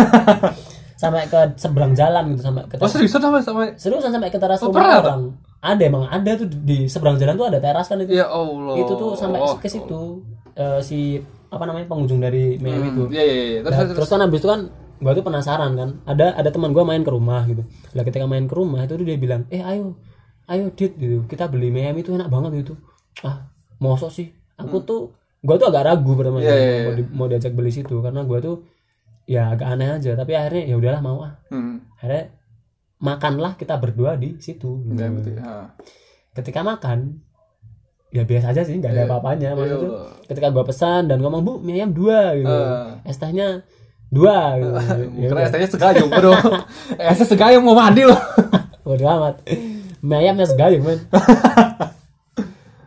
[1.03, 4.63] sampai ke seberang jalan gitu sampai ke Oh seriusan sampai sampai seriusan sampai ke teras
[4.63, 5.23] Oh, rumah orang.
[5.59, 8.15] Ada emang ada tuh di seberang jalan tuh ada teras kan itu.
[8.15, 8.77] Ya Allah.
[8.79, 10.23] Itu tuh sampai ke situ
[10.55, 11.19] eh, si
[11.51, 13.03] apa namanya pengunjung dari Miami itu.
[13.11, 13.59] Iya iya iya.
[13.67, 14.61] Terus Nah, terus kan habis itu kan
[15.03, 15.91] gua tuh penasaran kan.
[16.05, 17.67] Ada ada teman gua main ke rumah gitu.
[17.93, 19.99] Lah ketika main ke rumah itu dia bilang, "Eh ayo,
[20.47, 21.27] ayo Dit gitu.
[21.27, 22.79] Kita beli Miami itu enak banget gitu."
[23.21, 24.31] Ah, mosok sih.
[24.55, 25.11] Aku tuh
[25.41, 26.47] gua tuh agak ragu pertama Hmm.
[26.47, 26.81] Iya, iya, iya.
[26.81, 28.62] mau, di- mau diajak beli situ karena gua tuh
[29.25, 31.35] ya agak aneh aja, tapi akhirnya ya udahlah mau ah.
[31.49, 31.83] Hmm.
[31.97, 32.31] Akhirnya
[32.99, 34.83] makanlah kita berdua di situ.
[34.85, 34.95] gitu.
[34.95, 35.35] Ya, betul.
[35.38, 35.75] Ah.
[36.33, 37.21] Ketika makan
[38.09, 39.09] ya biasa aja sih, nggak ada Iya.
[39.09, 39.49] apa-apanya.
[39.53, 39.85] Maksudnya Iya.
[39.85, 39.93] tuh
[40.27, 43.03] ketika gua pesan dan ngomong bu mie ayam dua gitu, Ah.
[43.03, 43.67] es tehnya
[44.12, 44.68] dua gitu.
[45.16, 45.48] ya Karena udah.
[45.51, 46.37] esnya segayung, aduh.
[47.11, 48.20] Esnya segayung mau mandi loh.
[48.85, 49.40] Bodo amat.
[50.05, 50.98] ayamnya segayung men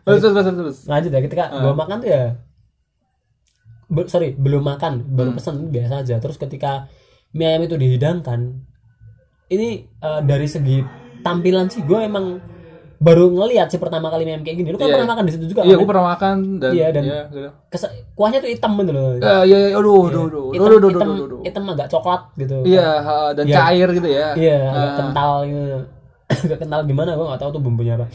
[0.05, 0.77] Terus terus terus terus.
[0.85, 2.23] lanjut ya ketika gua makan tuh ya
[3.87, 5.37] be- sorry belum makan baru Hmm.
[5.39, 6.85] pesan biasa aja terus ketika
[7.31, 8.61] mie ayam itu dihidangkan
[9.47, 10.83] ini eh, dari segi
[11.21, 12.37] tampilan sih gue emang
[12.97, 14.95] baru ngelihat sih pertama kali mie ayam kayak gini lu kan Iya.
[14.95, 15.77] pernah makan di situ juga Iya, kan?
[15.77, 17.49] gue pernah makan dan Iya, dan- iya, gitu.
[18.11, 21.09] Kuahnya tuh hitam gitu loh Eh, iya, iya, aduh, aduh, aduh, hitam, aduh, aduh, hitam,
[21.09, 21.39] aduh, aduh.
[21.43, 23.55] hitam agak coklat gitu Iya, ha, dan Iya.
[23.57, 24.27] cair gitu ya.
[24.33, 25.61] iya agak Ah, kental gitu
[26.45, 28.07] agak kental gimana gue nggak tahu tuh bumbunya apa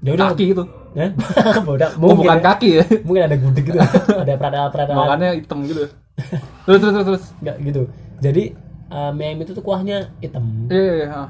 [0.00, 0.64] ya udah Kaki gitu.
[0.92, 1.06] ya
[1.66, 2.44] bodoh Oh, mungkin bukan ya.
[2.44, 2.84] kaki ya.
[3.02, 3.78] mungkin ada gudik gitu
[4.22, 5.82] ada pradal Makannya hitam gitu.
[6.64, 7.24] Terus terus terus terus.
[7.38, 7.82] nggak gitu
[8.18, 8.42] jadi
[8.88, 11.22] uh, mie ayam itu tuh kuahnya hitam Iya, iya, iya.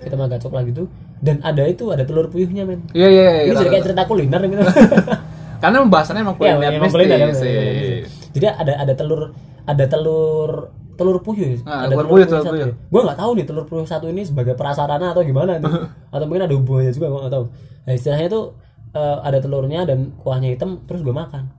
[0.00, 0.04] Ha.
[0.04, 3.40] hitam agak coklat gitu dan ada itu ada telur puyuhnya men Iya, iya, iya.
[3.42, 4.62] ini tahu, jadi kayak cerita kuliner gitu
[5.62, 6.74] Karena pembahasannya emang Iya, kuliner mistis.
[6.74, 7.18] memang kuliner.
[7.20, 8.00] Iya.
[8.30, 9.20] jadi ada ada telur
[9.62, 10.50] ada telur
[10.94, 12.66] telur puyuh Ah, ada telur puyuh, telur satu puyuh.
[12.66, 12.74] ya.
[12.74, 15.68] gue nggak tahu nih telur puyuh satu ini sebagai prasarana atau gimana itu
[16.14, 17.44] atau mungkin ada hubungannya juga gue nggak tahu
[17.82, 18.44] nah, istilahnya tuh
[18.92, 21.52] eh, ada telurnya dan kuahnya hitam terus gue makan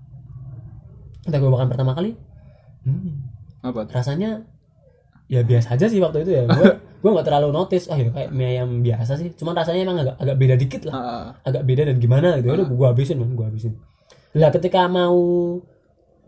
[1.21, 2.17] Ketika gue makan pertama kali
[2.81, 3.13] hmm,
[3.61, 3.85] Apa?
[3.85, 3.93] tuh?
[3.93, 4.41] rasanya
[5.31, 6.43] ya biasa aja sih waktu itu ya.
[6.43, 6.67] Gue
[7.01, 9.31] gue nggak terlalu notice oh ya kayak mie ayam biasa sih.
[9.39, 10.93] Cuman rasanya emang agak agak beda dikit lah.
[10.93, 12.51] Ah, agak beda dan gimana gitu.
[12.51, 13.73] Udah gue habisin man gue habisin.
[14.35, 15.15] Lah ketika mau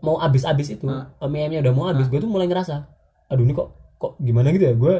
[0.00, 0.88] mau abis-abis itu
[1.28, 2.84] mie ayamnya udah mau habis gue tuh mulai ngerasa
[3.32, 3.68] aduh ini kok
[4.00, 4.74] kok gimana gitu ya?
[4.76, 4.94] Gue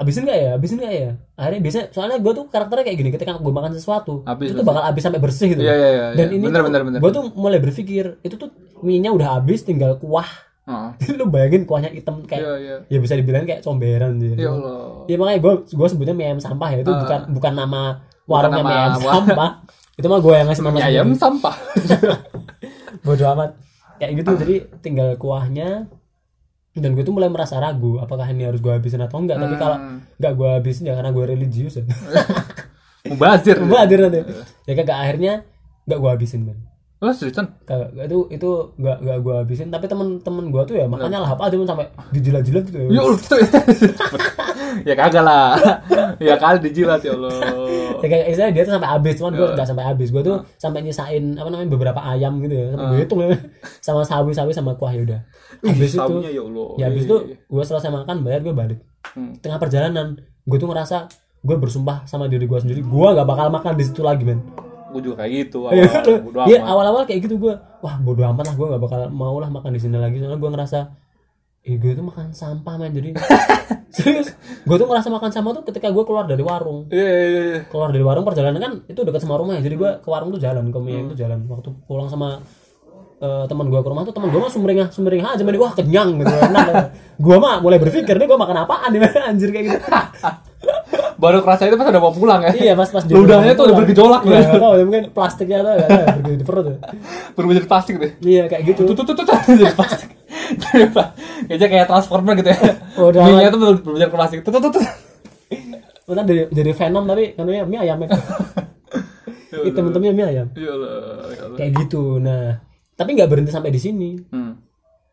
[0.00, 0.50] habisin gak ya?
[0.56, 1.10] Habisin gak ya?
[1.36, 4.66] Akhirnya biasanya soalnya gue tuh karakternya kayak gini ketika gue makan sesuatu Habis, itu tuh
[4.66, 5.62] bakal habis sampai bersih gitu.
[5.62, 6.36] Iya, iya, iya, dan iya.
[6.40, 6.98] ini Bener, tuh, bener, bener.
[7.04, 10.26] gue tuh mulai berpikir itu tuh mie nya udah habis tinggal kuah
[10.70, 10.88] ah.
[11.18, 12.76] lu bayangin kuahnya hitam kayak Iya, iya.
[12.86, 14.38] ya bisa dibilang kayak comberan gitu.
[14.38, 15.04] Ya Allah.
[15.04, 17.82] Ya makanya gue gue sebutnya mie ayam sampah ya itu bukan bukan nama
[18.24, 19.50] warungnya mie ayam sampah.
[19.98, 21.54] itu mah gue yang ngasih nama Mie ayam sampah.
[23.04, 23.50] Bodoh amat.
[23.96, 25.90] Kayak gitu jadi tinggal kuahnya
[26.72, 29.74] dan gue tuh mulai merasa ragu apakah ini harus gue habisin atau enggak tapi kalau
[29.76, 30.06] Hmm.
[30.16, 31.84] enggak gue habisin ya karena gue religius ya
[33.02, 33.58] Mubazir.
[33.58, 34.22] gue hadir nanti
[34.64, 35.32] ya kagak akhirnya
[35.84, 36.58] enggak gue habisin man
[37.00, 37.48] Oh, seriusan?
[37.64, 39.68] kagak itu itu enggak enggak gue habisin.
[39.72, 43.16] Tapi temen-temen gue tuh ya makannya lah apa cuma sampai dijilat-jilat gitu Ya Allah.
[44.88, 45.56] ya kagak lah.
[46.28, 47.32] ya kali dijilat ya Allah.
[48.04, 50.08] ya kayak istilahnya dia tuh sampai habis cuman gue nggak sampai habis.
[50.12, 52.66] Gue tuh sampai nyisain apa namanya beberapa ayam gitu ya.
[52.76, 53.28] Sampai gue hitung ya.
[53.88, 55.20] Sama sawi sawi sama kuah ya udah.
[55.64, 56.68] Habis itu ya Allah.
[56.76, 58.80] ya habis itu gue selesai makan bayar gue balik.
[59.16, 59.32] Hmm.
[59.40, 61.08] tengah perjalanan gue tuh ngerasa
[61.40, 62.84] gue bersumpah sama diri gue sendiri.
[62.84, 65.58] Gue gak bakal makan di situ lagi men Gue juga kayak gitu.
[65.62, 66.46] Awal.
[66.46, 66.66] Iya, amat.
[66.66, 69.80] awal-awal kayak gitu gue wah bodo amat lah gue gak bakal mau lah makan di
[69.80, 70.78] sini lagi soalnya gue ngerasa
[71.60, 73.12] eh gue tuh makan sampah men jadi
[73.94, 77.58] serius gue tuh ngerasa makan sampah tuh ketika gue keluar dari warung Iya, iya, iya.
[77.66, 80.40] keluar dari warung perjalanan kan itu dekat sama rumah ya jadi gua ke warung tuh
[80.40, 81.06] jalan ke mie Hmm.
[81.06, 82.40] itu jalan waktu pulang sama
[83.18, 86.10] eh, teman gua ke rumah tuh teman gua mah sumringah sumringah aja mah wah kenyang
[86.16, 86.66] gitu enak
[87.24, 89.78] gua mah mulai berpikir nih gua makan apaan nih anjir kayak gitu
[91.20, 92.52] Baru kerasa itu pas udah mau pulang ya.
[92.56, 94.40] iya pas pas Ludahnya tuh udah bergejolak iya ya.
[94.48, 96.76] nggak tahu ya mungkin plastiknya tuh nggak tahu bergejolak di perut tuh
[97.36, 98.12] Berubah jadi plastik deh.
[98.24, 100.10] iya kayak gitu Tuh tuh tuh tuh jadi plastik.
[101.46, 102.58] Kayaknya kayak transformer gitu ya.
[102.96, 104.38] Udah Mie tuh berubah jadi plastik.
[104.42, 104.70] Tuh tuh tuh.
[104.74, 104.84] tuh.
[106.08, 108.16] Udah dari jadi venom tapi kan ya mie ayam itu
[109.50, 110.90] hitam-hitamnya mie ayam Ya ya
[111.54, 112.58] kayak gitu nah
[112.94, 114.58] tapi nggak berhenti sampai di sini Hmm.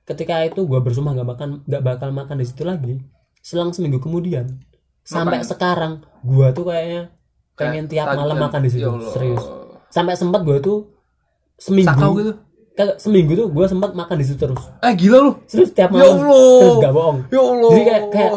[0.04, 2.98] ketika itu gue bersumpah nggak makan nggak bakal makan di situ lagi
[3.40, 4.58] selang seminggu kemudian
[5.08, 7.02] sampai sekarang gue tuh kayaknya
[7.56, 9.44] pengen tiap tadi malam kan, makan di situ ya serius
[9.90, 10.92] sampai sempat gue tuh
[11.56, 12.34] seminggu Sakau gitu.
[12.74, 15.32] kagak seminggu tuh gue sempat makan di situ terus Eh gila lu.
[15.44, 16.60] terus tiap Ya malam Allah.
[16.60, 17.70] terus gak bohong Ya Allah.
[17.72, 18.32] jadi kayak kayak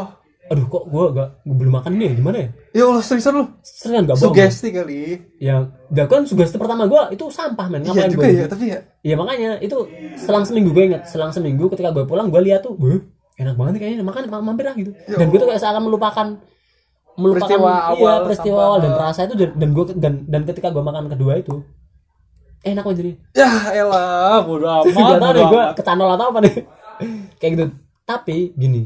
[0.50, 3.44] aduh kok gue gak gua belum makan ini ya gimana ya Ya Allah seriusan lu.
[3.60, 4.98] serius gak bohong Sugesti kali.
[5.36, 5.54] ya
[5.88, 8.78] gak kan sugesti pertama gue itu sampah men Iya ngapain juga gue ya, tapi ya.
[9.00, 9.76] Iya makanya itu
[10.16, 12.98] selang seminggu gue inget selang seminggu ketika gue pulang gue lihat tuh, "Wah,
[13.36, 14.90] enak banget nih kayaknya makan ma- mampir lah gitu.
[14.92, 16.26] Dan gue tuh kayak seakan melupakan
[17.12, 20.42] melupakan Peristiwa iya, awal peristiwa sampai- awal dan rasa itu dan, dan gue dan dan
[20.44, 21.54] ketika gue makan kedua itu
[22.60, 23.12] enak banget jadi.
[23.34, 25.32] Ya elah, bodo amat.
[25.32, 25.74] Deh gue amat.
[25.74, 26.54] kecanol atau apa nih.
[27.40, 27.64] kayak gitu.
[28.04, 28.82] Tapi gini,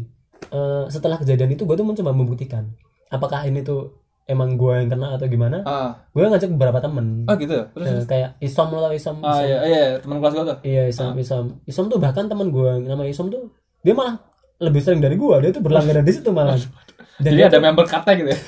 [0.47, 2.71] eh, setelah kejadian itu gue tuh mencoba membuktikan
[3.09, 5.61] apakah ini tuh emang gue yang kena atau gimana.
[5.63, 7.67] Ah, Gue ngajak beberapa temen oh gitu.
[7.69, 9.45] Terus Eh, kayak Isom lo tau Isom, ah Isom.
[9.45, 10.59] iya iya teman kelas gua tuh.
[10.63, 14.17] Iya Isom, Isom, Isom tuh bahkan teman gue nama Isom tuh dia malah
[14.57, 16.55] lebih sering dari gue, dia tuh berlangganan di situ malah.
[17.17, 18.39] Dan Jadi dia ada member cardnya gitu ya.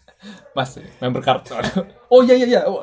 [0.56, 1.46] Mas, member card.
[2.10, 2.60] Oh iya iya iya.
[2.66, 2.82] Oh,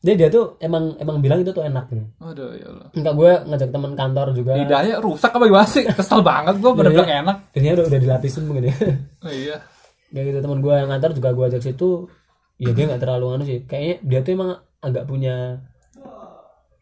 [0.00, 2.04] dia dia tuh emang emang bilang itu tuh enak gitu.
[2.20, 2.88] Aduh ya Allah.
[2.92, 4.52] Enggak gue ngajak teman kantor juga.
[4.54, 5.82] Lidahnya rusak apa gimana sih?
[5.88, 6.94] Kesel banget gua pada Iya.
[6.94, 7.36] bilang enak.
[7.52, 8.74] Dia udah udah dilapisin mungkin ya.
[9.20, 9.56] Oh, iya.
[10.08, 11.90] Kayak gitu teman gue yang kantor juga gue ajak situ.
[12.54, 13.58] Ya dia nggak terlalu anu sih.
[13.64, 15.34] Kayaknya dia tuh emang agak punya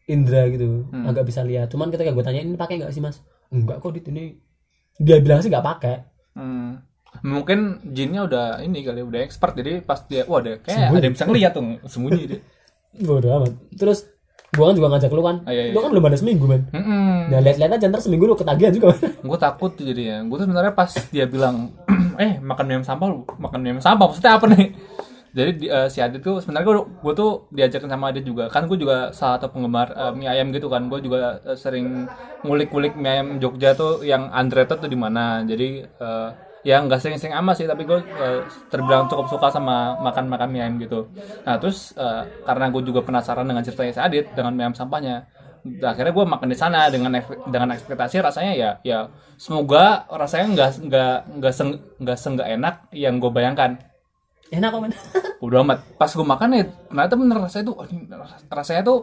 [0.03, 1.07] indra gitu, Hmm.
[1.07, 1.71] agak bisa lihat.
[1.71, 3.23] Cuman ketika gue tanya ini pakai nggak sih mas?
[3.49, 4.35] Enggak kok di ini.
[4.99, 5.95] Dia bilang sih nggak pakai.
[6.35, 6.75] Hmm.
[7.21, 7.59] Mungkin
[7.93, 11.25] jinnya udah ini kali udah expert jadi pas dia wah ada kayak ada yang bisa
[11.29, 12.41] ngeliat tuh sembunyi dia
[12.93, 13.53] Bodoh amat.
[13.73, 14.05] Terus
[14.53, 15.41] gua kan juga ngajak lu kan.
[15.45, 15.73] Ah, iya, iya.
[15.73, 16.69] Lu kan belum ada seminggu, man.
[16.69, 17.33] Mm-mm.
[17.33, 18.93] Nah, lihat-lihat aja ntar seminggu lu ketagihan juga.
[19.25, 21.73] Gue takut tuh jadinya gue tuh sebenarnya pas dia bilang
[22.21, 24.67] eh makan mie ayam sampah lu makan mie ayam sampah maksudnya apa nih
[25.33, 28.69] jadi di- eh, si Adit tuh sebenarnya gue gue tuh diajakin sama Adit juga kan
[28.69, 32.05] gue juga salah satu penggemar eh, mie ayam gitu kan gue juga eh, sering
[32.45, 36.29] ngulik-ngulik mie ayam Jogja tuh yang underrated tuh di mana jadi eh,
[36.63, 38.39] ya nggak sering-sering amat sih tapi gue eh,
[38.71, 41.11] terbilang cukup suka sama makan-makan mie ayam gitu.
[41.43, 45.27] Nah terus eh, karena gue juga penasaran dengan ceritanya si Adit dengan mie ayam sampahnya
[45.63, 47.15] akhirnya gue makan di sana dengan
[47.47, 49.07] dengan ekspektasi rasanya ya ya
[49.39, 51.69] semoga rasanya nggak nggak nggak seng
[52.03, 53.79] nggak senggak enak yang gue bayangkan.
[54.51, 54.93] Enak kok, man.
[55.41, 55.79] udah amat.
[55.97, 57.75] Pas gue makan ya ternyata bener rasanya tuh
[58.51, 58.99] rasanya tuh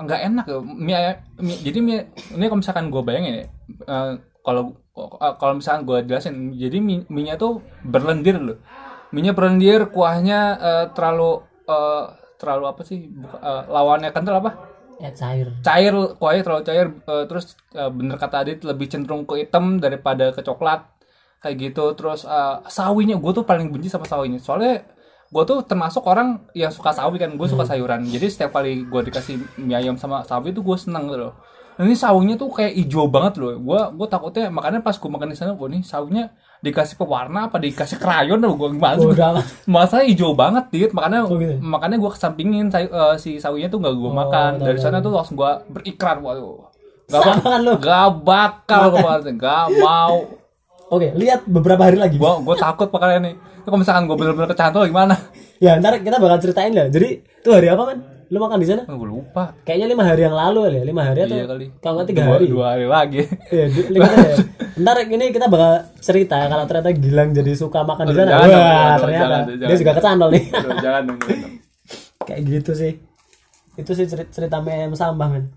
[0.00, 0.44] nggak enak.
[0.64, 1.98] Mie, ayam- mie- jadi mie
[2.32, 3.44] ini kalau misalkan gue bayangin ya
[3.86, 4.12] eh,
[4.42, 8.58] kalau eh, kalau misalkan gue jelasin jadi mie nya tuh berlendir loh.
[9.14, 12.04] Mie nya berlendir kuahnya eh, terlalu eh,
[12.40, 14.50] terlalu apa sih Buka- eh, lawannya kental apa?
[15.02, 15.48] Ya cair.
[15.66, 20.34] cair kuahnya terlalu cair eh, terus eh, bener kata Adit lebih cenderung ke hitam daripada
[20.34, 20.80] ke coklat
[21.42, 21.94] kayak gitu.
[21.98, 24.38] Terus eh, sawinya gue tuh paling benci sama sawinya.
[24.42, 24.82] Soalnya
[25.32, 28.04] gue tuh termasuk orang yang suka sawi kan gue suka sayuran.
[28.10, 31.34] Jadi setiap kali gue dikasih mie ayam sama sawi tuh gue seneng gitu loh
[31.74, 35.36] ini sawinya tuh kayak hijau banget loh gue gue takutnya makanya pas gue makan di
[35.36, 39.44] sana gue nih sawinya dikasih pewarna apa dikasih krayon loh gue gimana amat.
[39.66, 41.56] masa hijau banget dit makanya Oh, gitu?
[41.58, 45.10] makanya gue kesampingin say- eh, si sawinya tuh gak gue makan tahu, dari sana tuh
[45.10, 46.68] langsung gue berikrar waduh
[47.08, 47.72] gak, kan lu.
[47.78, 50.16] gak bakal makan gak mau
[50.88, 52.20] Oke, lihat beberapa hari lagi.
[52.20, 55.16] gue gue takut makanya nih kalau misalkan gue bener-bener kecantol gimana
[55.56, 56.90] Ya, ntar kita bakal ceritain lah.
[56.90, 57.98] Jadi, itu hari apa, man?
[58.32, 58.88] Lu makan di sana?
[58.88, 62.08] gue lupa Kayaknya lima hari yang lalu ya, lima hari atau iya kali kalau nggak
[62.08, 62.46] tiga dua, hari.
[62.48, 63.20] dua hari lagi
[63.52, 64.36] Iya, lima hari ya.
[64.80, 68.30] Ntar ini kita bakal cerita kalau ternyata Gilang jadi suka makan di sana.
[68.32, 70.44] Wah, jangan ternyata jangan dia juga kecantol nih.
[70.80, 71.18] Jangan dong.
[72.24, 72.92] Kayak gitu sih.
[73.76, 75.52] Itu sih cerita, cerita mem sampah, men.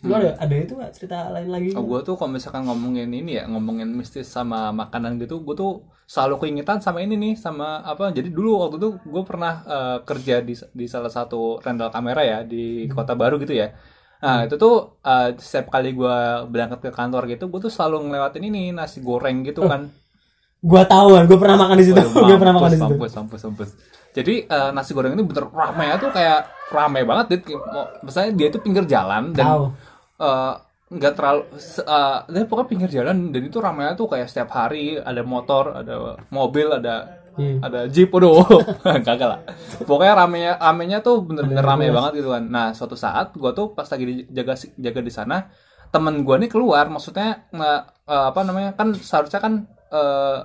[0.00, 1.70] Lu ada, ada itu gak cerita lain lagi?
[1.76, 5.84] Oh, gue tuh kalau misalkan ngomongin ini ya ngomongin mistis sama makanan gitu gue tuh
[6.08, 10.42] selalu keingetan sama ini nih sama apa jadi dulu waktu itu gue pernah eh, kerja
[10.42, 13.70] di di salah satu rental kamera ya di kota baru gitu ya
[14.18, 16.16] nah itu tuh eh, setiap kali gue
[16.50, 19.86] berangkat ke kantor gitu gue tuh selalu ngelewatin ini nasi goreng gitu kan
[20.60, 22.04] Gua tahu kan, gua pernah makan di situ.
[22.28, 22.84] Gua pernah makan di situ.
[22.84, 23.70] mampus, mampus, mampus.
[24.12, 27.42] Jadi eh, nasi goreng ini bener rame tuh kayak rame banget dit.
[28.04, 29.72] Misalnya dia itu pinggir jalan dan.
[30.20, 30.54] Eh,
[30.90, 34.98] nggak terlalu se- eh, dia pokoknya pinggir jalan dan itu ramenya tuh kayak setiap hari
[34.98, 35.94] ada motor, ada
[36.28, 37.62] mobil, ada Iya.
[37.62, 38.42] ada jeep, waduh,
[39.06, 39.40] kagak lah.
[39.80, 42.42] Pokoknya ramenya ramenya tuh bener-bener rame banget gitu kan.
[42.44, 45.46] Nah suatu saat gua tuh pas lagi jaga jaga di sana,
[45.88, 50.38] temen gua nih keluar, maksudnya nge- eh, apa namanya kan seharusnya kan eh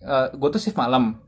[0.00, 1.20] eh, gua tuh shift malam.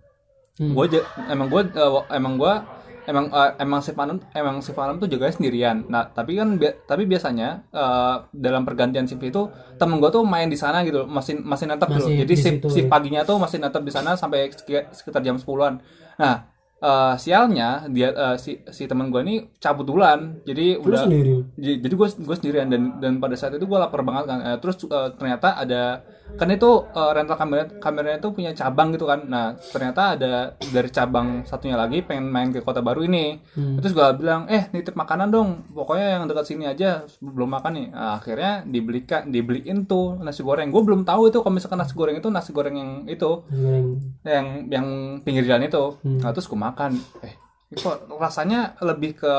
[0.58, 0.72] Hmm.
[0.72, 2.54] Gua ja- emang gua eh, wa- emang gua
[3.02, 5.76] emang eh, emang shift malam emang shift malam tuh jaganya sendirian.
[5.90, 9.42] Nah tapi kan bi- tapi biasanya eh, dalam pergantian shift itu
[9.80, 12.06] temen gua tuh main di sana gitu, masih masih netep gitu.
[12.14, 12.92] Jadi di shift, situ, shift ya.
[12.94, 14.50] paginya tuh masih netep di sana sampai
[14.94, 15.74] sekitar, jam 10-an.
[16.18, 16.34] Nah,
[16.82, 20.38] eh, sialnya dia eh, si si teman gue ini cabut duluan.
[20.46, 21.32] Jadi Lu udah sendiri.
[21.58, 24.38] Jadi gue gue sendirian dan dan pada saat itu gue lapar banget kan.
[24.46, 29.04] Eh, terus eh, ternyata ada kan itu eh, rental kamera kameranya itu punya cabang gitu
[29.04, 29.20] kan.
[29.24, 33.36] Nah, ternyata ada dari cabang satunya lagi pengen main ke kota baru ini.
[33.52, 33.76] Hmm.
[33.78, 35.48] Terus gue bilang, "Eh, nitip makanan dong.
[35.70, 40.72] Pokoknya yang dekat sini aja belum makan nih." Nah, akhirnya dibelikan dibeliin tuh nasi goreng.
[40.72, 43.86] Gue belum tahu itu kalau misalkan nasi goreng itu nasi goreng yang itu goreng.
[44.24, 44.86] yang yang
[45.20, 46.18] pinggir jalan itu Hmm.
[46.18, 47.34] nah, terus gue makan eh
[47.72, 49.34] kok rasanya lebih ke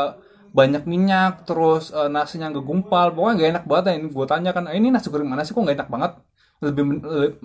[0.54, 3.94] banyak minyak terus eh, nasinya nggak gumpal pokoknya gak enak banget ya.
[3.98, 6.12] ini gue tanya kan "Eh, ini nasi goreng mana sih kok gak enak banget
[6.64, 7.36] lebih men- le-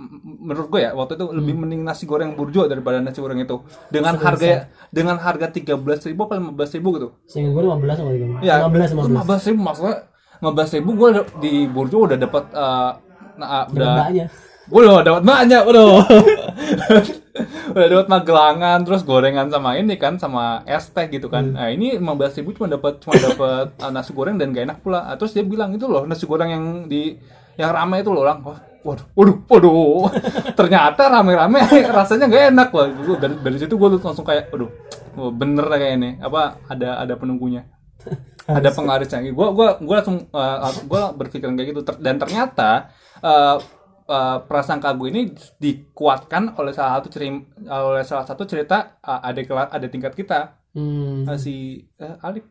[0.40, 1.61] menurut gue ya waktu itu lebih Hmm.
[1.64, 6.24] mending nasi goreng burjo daripada nasi goreng itu dengan harga dengan harga tiga belas ribu
[6.24, 8.40] apa lima belas ribu gitu Seingat gue 15 sama 15.
[8.40, 9.11] ya 15 sama 15.
[9.11, 9.96] lima belas ribu maksudnya
[10.38, 12.90] lima belas ribu gue di burjo udah dapat eh,
[13.37, 13.94] nah, udah.
[14.68, 15.85] Udah dapat banyak, udah.
[17.72, 21.54] udah dapat magelangan, terus gorengan sama ini kan sama es teh gitu kan.
[21.54, 22.04] Nah, ini 15.000
[22.37, 25.04] ribu cuma dapat cuma dapat uh, nasi goreng dan gak enak pula.
[25.04, 27.16] Ah, terus dia bilang itu loh nasi goreng yang di
[27.59, 28.38] yang ramai itu loh orang.
[28.47, 30.09] Wah, waduh, waduh, waduh.
[30.59, 31.59] Ternyata rame-rame
[31.99, 32.87] rasanya gak enak loh.
[33.05, 34.71] Gua Dari, dari situ gue langsung kayak, aduh,
[35.18, 36.11] oh, bener lah kayak ini.
[36.23, 37.66] Apa ada ada penunggunya?
[38.49, 40.25] ada pengaruhnya gue gue gue langsung
[40.88, 42.88] gue berpikiran kayak gitu Ter- dan ternyata
[43.21, 43.61] uh,
[44.09, 45.23] uh, prasangka gue ini
[45.61, 50.57] dikuatkan oleh salah satu cerita oleh salah satu cerita uh, ada kelas ada tingkat kita
[50.77, 51.25] Hmm.
[51.25, 52.44] uh, si uh, Alif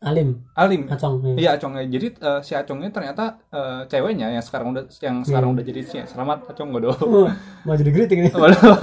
[0.00, 0.88] Alim Alim.
[0.88, 1.32] Acong ya.
[1.36, 1.84] Iya Acongnya.
[1.84, 6.06] Jadi eh, si Acongnya ternyata eh, ceweknya yang sekarang udah yang sekarang udah jadi istrinya.
[6.08, 6.90] Selamat Acong Godo.
[7.04, 7.28] Oh,
[7.68, 8.76] mau jadi nih Waduh.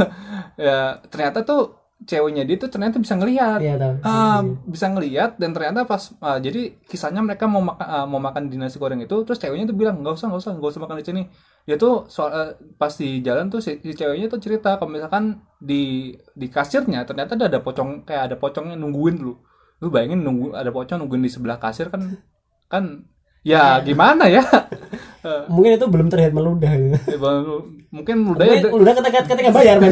[0.58, 3.58] ya ternyata tuh ceweknya dia tuh ternyata bisa ngelihat.
[3.58, 3.74] iya
[4.06, 8.54] Ah, bisa ngelihat dan ternyata pas ah, jadi kisahnya mereka mau makan ah, mau makan
[8.54, 10.98] di nasi goreng itu terus ceweknya tuh bilang nggak usah nggak usah nggak usah makan
[11.02, 11.22] di sini
[11.66, 15.42] dia tuh soal eh, pas di jalan tuh si, si ceweknya tuh cerita kalau misalkan
[15.58, 19.34] di di kasirnya ternyata ada, ada pocong kayak ada pocongnya nungguin dulu
[19.78, 22.18] lu bayangin nunggu ada pocong nungguin di sebelah kasir kan
[22.72, 23.06] kan
[23.48, 24.44] ya gimana ya?
[25.52, 26.72] Mungkin itu belum terlihat meludah.
[27.12, 27.44] Ya, bang,
[27.92, 29.92] mungkin udah Mungkin ya udah ketika ketika bayar men.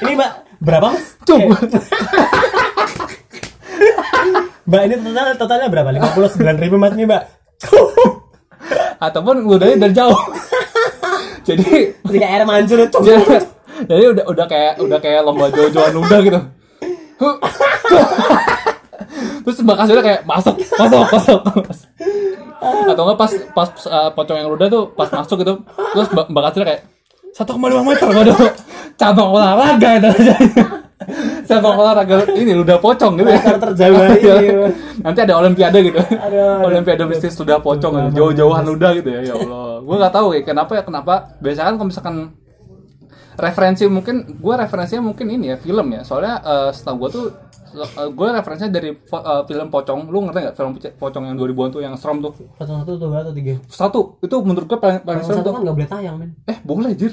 [0.00, 0.30] Ini mbak
[0.64, 1.06] berapa mas?
[1.28, 1.56] Coba.
[4.64, 5.88] mbak ini total totalnya berapa?
[5.92, 7.22] Lima puluh sembilan ribu mas nih mbak.
[8.96, 10.20] Ataupun udahnya dari jauh.
[11.44, 13.44] Jadi ketika air mancur itu jadi,
[13.84, 16.40] jadi udah udah kayak udah kayak lomba jojo-joan udah gitu.
[19.42, 21.40] Terus mbak kasirnya kayak masuk masuk masuk
[22.62, 25.54] atau enggak pas pas uh, pocong yang udah tuh pas masuk gitu
[25.92, 26.82] terus mbak kasirnya kayak
[27.32, 28.38] satu koma lima meter waduh
[28.94, 30.10] cabang olahraga itu
[31.42, 34.34] cabang olahraga ini ludah pocong gitu ya terjauh Iya.
[34.38, 34.50] ini.
[35.00, 36.20] nanti ada olimpiade gitu Aduh,
[36.62, 36.68] aduh.
[36.68, 38.08] olimpiade bisnis ludah pocong gitu.
[38.14, 41.74] jauh-jauhan ludah gitu ya ya Allah gue nggak tahu ya kenapa ya kenapa biasanya kan
[41.74, 42.16] kalau misalkan
[43.34, 47.26] referensi mungkin gue referensinya mungkin ini ya film ya soalnya eh, setahu gue tuh
[48.08, 51.80] gue referensinya dari eh, film pocong lu ngerti nggak film Poc- pocong yang 2000-an tuh
[51.80, 53.54] yang serem tuh Satu satu tuh berapa tiga?
[53.66, 56.30] satu itu menurut gue paling paling serem satu tuh kan nggak boleh tayang men.
[56.44, 57.12] eh boleh jir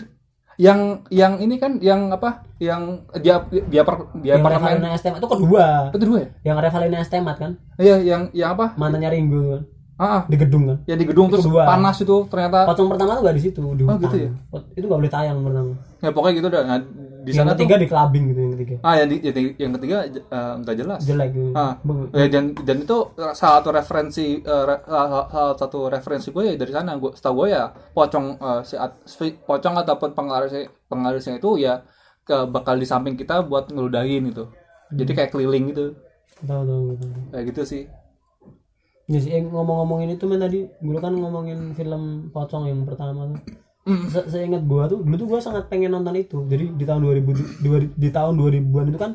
[0.56, 5.18] yang yang ini kan yang apa yang dia dia per dia Yang Revalina S Temat
[5.18, 5.66] itu kedua.
[5.90, 9.62] itu dua ya Yang Revalina S Temat kan, iya yang yang apa mantannya Ringo kan,
[9.96, 10.78] ah ah, di gedung kan.
[10.84, 11.64] yang di gedung terus kedua.
[11.64, 14.04] panas itu ternyata Pocong pertama tuh gak di situ, di Oh, hutan.
[14.04, 14.30] gitu ya?
[14.76, 15.74] Itu gak boleh tayang pertama.
[15.98, 16.80] ya pokoknya gitu dah nah,
[17.30, 18.76] di yang sana ketiga tuh di clubbing gitu yang ketiga.
[18.82, 21.50] ah yang, di, yang, yang ketiga eh, nggak jelas Jelek gitu.
[21.54, 21.74] Ah.
[22.12, 22.98] Ya, dan dan itu
[23.38, 27.46] salah satu referensi eh, re- salah, salah satu referensi gue ya dari sana gue setahu
[27.46, 27.64] gue ya
[27.94, 28.62] pocong eh,
[29.06, 31.86] si, pocong ataupun pengaruhnya pengaruhnya itu ya
[32.26, 34.50] ke bakal di samping kita buat ngeludahin gitu
[34.90, 35.86] jadi kayak keliling gitu
[36.40, 37.10] Tahu tahu tahu.
[37.30, 37.84] kayak gitu sih
[39.10, 43.42] Ya sih, eh, ngomong-ngomongin itu men tadi, gue kan ngomongin film pocong yang pertama tuh.
[43.84, 44.06] Hmm.
[44.06, 46.44] Se Seingat gua tuh, dulu tuh gua sangat pengen nonton itu.
[46.46, 49.12] Jadi di tahun 2000 du- dua- di tahun 2000-an itu kan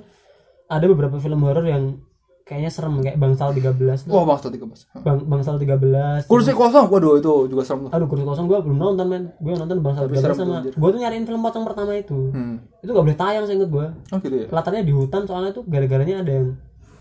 [0.66, 2.00] ada beberapa film horor yang
[2.44, 4.12] kayaknya serem kayak Bangsal 13 tuh.
[4.12, 6.29] wah bang tiga belas Bang Bangsal 13.
[6.29, 9.33] kursi kosong waduh itu juga serem tuh Aduh, kursi kosong gua belum nonton men.
[9.40, 12.18] Gua nonton Bangsal Tapi 13 serem sama tuh, gua tuh nyariin film pocong pertama itu.
[12.29, 12.85] hmm.
[12.85, 13.96] Itu gak boleh tayang seinget gua.
[14.12, 16.48] oh gitu ya Latarnya di hutan soalnya tuh gara-garanya ada yang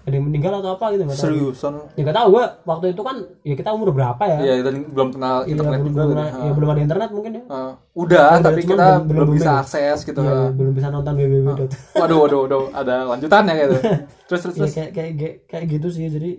[0.04, 1.26] ada yang meninggal atau apa gitu nggak tahu.
[1.26, 4.38] seriusan Ya gak tahu gua waktu itu kan ya kita umur berapa ya?
[4.42, 7.44] Iya dan belum kenal Iya, internet belum, juga belum, ya, belum ada internet mungkin ya.
[7.46, 10.20] Ah, udah, Udah, tapi kita belum- belum, bisa akses gitu.
[10.20, 11.48] Iya, belum bisa nonton www.
[11.56, 11.72] dot.
[11.98, 13.76] Waduh, waduh, waduh, ada lanjutannya gitu.
[14.28, 14.74] Terus terus Ya, terus.
[14.74, 16.06] kayak, kayak kayak kayak gitu sih.
[16.06, 16.32] Jadi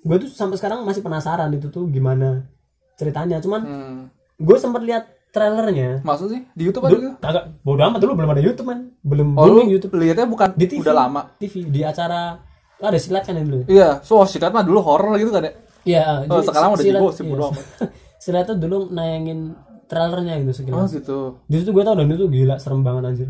[0.00, 2.50] gue tuh sampai sekarang masih penasaran itu tuh gimana
[2.94, 3.38] ceritanya.
[3.38, 4.00] Cuman Hmm.
[4.36, 6.02] gue sempat lihat trailernya.
[6.02, 7.14] Maksud sih di YouTube ada gitu?
[7.16, 8.90] Kagak bodoh amat dulu belum ada YouTube man.
[9.00, 10.82] Belum Oh, booming YouTube lihatnya bukan di TV.
[10.82, 11.22] udah lama.
[11.36, 12.36] TV di acara
[12.82, 13.62] oh, ada silat kan dulu.
[13.62, 13.66] ya?
[13.68, 15.52] Iya, so sikat mah dulu horror gitu kan ya.
[15.82, 17.30] Iya, Oh, jadi sekarang udah silat- jibo sih, iya.
[17.30, 17.64] bodo amat.
[18.22, 19.40] silat tuh dulu nayangin
[19.84, 20.90] trailernya gitu Oh sekilas.
[20.92, 21.18] gitu.
[21.44, 23.28] Di situ gue tau dan itu gila serem banget anjir.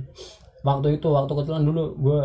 [0.61, 2.21] Waktu itu waktu kecilan dulu gue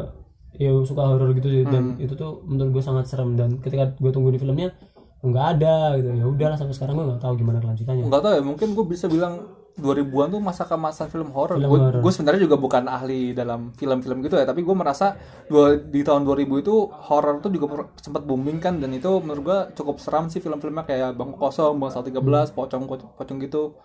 [0.56, 4.10] ya suka horor gitu sih dan itu tuh menurut gue sangat serem dan ketika gue
[4.10, 4.74] tunggu di filmnya
[5.20, 8.06] nggak ada gitu ya udahlah sampai sekarang gue nggak tahu gimana kelanjutannya.
[8.06, 9.34] Enggak tahu ya, mungkin gue bisa bilang
[9.78, 11.62] 2000-an tuh masa masa film horor.
[12.02, 15.13] Gue sebenarnya juga bukan ahli dalam film-film gitu ya, tapi gue merasa
[15.46, 19.60] dua, di tahun 2000 itu horor tuh juga sempat booming kan dan itu menurut gue
[19.78, 23.78] cukup seram sih film-filmnya kayak Bangku Kosong, Bang 13, Pocong Pocong gitu.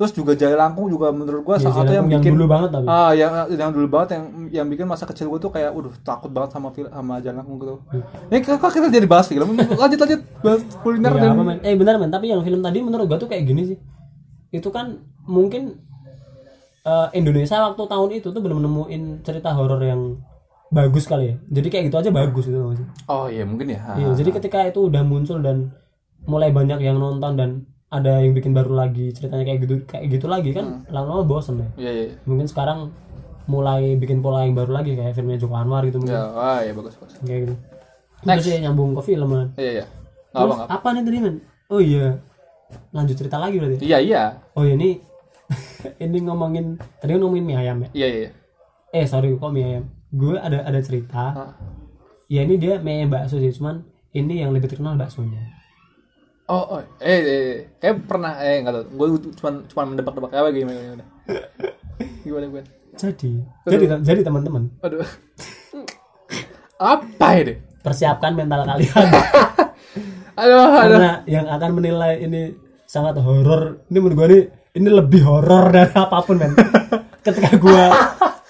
[0.00, 2.88] Terus juga Jaya Langkung juga menurut gue salah satu yang yang bikin dulu banget tapi.
[2.88, 6.32] Ah, yang yang dulu banget yang yang bikin masa kecil gue tuh kayak, waduh takut
[6.32, 7.84] banget sama film sama Jaya Langkung gitu.
[8.32, 9.60] Ini kok kok kita jadi bahas film?
[9.60, 11.52] Lanjut lanjut bahas kuliner Ya, dan apa?
[11.60, 13.78] Eh benar men, tapi yang film tadi menurut gue tuh kayak gini sih.
[14.48, 15.78] Itu kan mungkin
[16.82, 20.18] eh, Indonesia waktu tahun itu tuh belum nemuin cerita horor yang
[20.70, 21.36] bagus kali ya.
[21.50, 22.86] Jadi kayak gitu aja bagus gitu sih.
[23.06, 23.80] Oh iya mungkin ya.
[23.94, 25.74] Iya, jadi ketika itu udah muncul dan
[26.26, 27.50] mulai banyak yang nonton dan
[27.90, 31.68] ada yang bikin baru lagi ceritanya kayak gitu kayak gitu lagi kan lama-lama bosen ya.
[31.74, 32.06] Iya iya.
[32.22, 32.94] Mungkin sekarang
[33.50, 36.94] mulai bikin pola yang baru lagi kayak filmnya Joko Anwar gitu mungkin Ya, ya bagus
[37.02, 37.18] bagus.
[37.18, 37.54] kayak gitu.
[38.22, 39.48] Itu sih nyambung ke film man.
[39.58, 39.84] Iya iya.
[40.30, 41.36] Terus apa nih tadi man?
[41.66, 42.06] Oh iya,
[42.94, 43.82] lanjut cerita lagi berarti.
[43.82, 44.22] Iya iya.
[44.54, 45.02] Oh iya, ini
[45.98, 47.88] ini ngomongin tadi kan ngomongin mie ayam ya.
[47.94, 48.30] Iya iya.
[48.90, 49.84] Eh sorry kok mie ayam.
[50.10, 51.24] Gue ada ada cerita.
[51.32, 51.52] Hah?
[52.30, 55.40] Ya ini dia mie ayam bakso sih, cuman ini yang lebih terkenal baksonya.
[56.50, 58.84] Oh, oh, eh, eh, eh, kayak pernah, eh, nggak tahu.
[58.98, 59.06] Gue
[59.38, 61.04] cuma cuma mendebak-debak apa gimana gimana.
[62.26, 62.68] Gimana gimana?
[62.98, 63.32] Jadi,
[63.64, 65.06] jadi jadi teman-teman Aduh.
[66.76, 67.54] apa ini?
[67.80, 68.92] persiapkan mental kalian.
[70.40, 70.72] Aduh, aduh.
[70.72, 72.56] karena yang akan menilai ini
[72.88, 74.44] sangat horor ini menurut gue nih
[74.76, 76.52] ini lebih horor dari apa pun men.
[77.20, 77.84] Ketika gue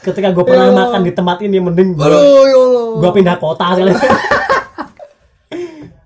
[0.00, 2.20] ketika gue pernah makan di tempat ini mending gue ya
[3.00, 3.92] gue pindah kota sekali.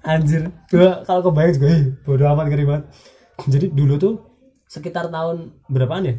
[0.05, 0.53] Anjir.
[0.69, 2.85] Gue kalau kebayang juga ih bodo amat ngeri banget.
[3.49, 4.15] Jadi dulu tuh
[4.69, 6.15] sekitar tahun berapaan ya?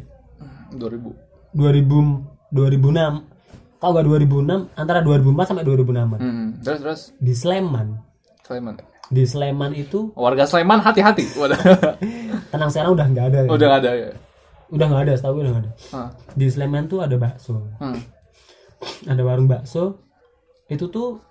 [0.74, 1.56] 2000.
[1.56, 3.36] 2000 2006
[3.76, 6.48] kalau gak 2006 antara 2004 sampai 2006 an Hmm.
[6.64, 7.00] Terus terus.
[7.20, 8.00] Di Sleman.
[8.46, 8.74] Sleman.
[9.08, 11.24] Di Sleman itu Warga Sleman hati-hati.
[12.50, 13.48] Tenang sekarang udah nggak ada ya.
[13.48, 14.10] Udah gak ada ya.
[14.66, 16.08] udah nggak ada setahu gue udah nggak ada Ah.
[16.32, 18.02] di Sleman tuh ada bakso Hmm.
[19.04, 20.02] ada warung bakso
[20.66, 21.22] itu tuh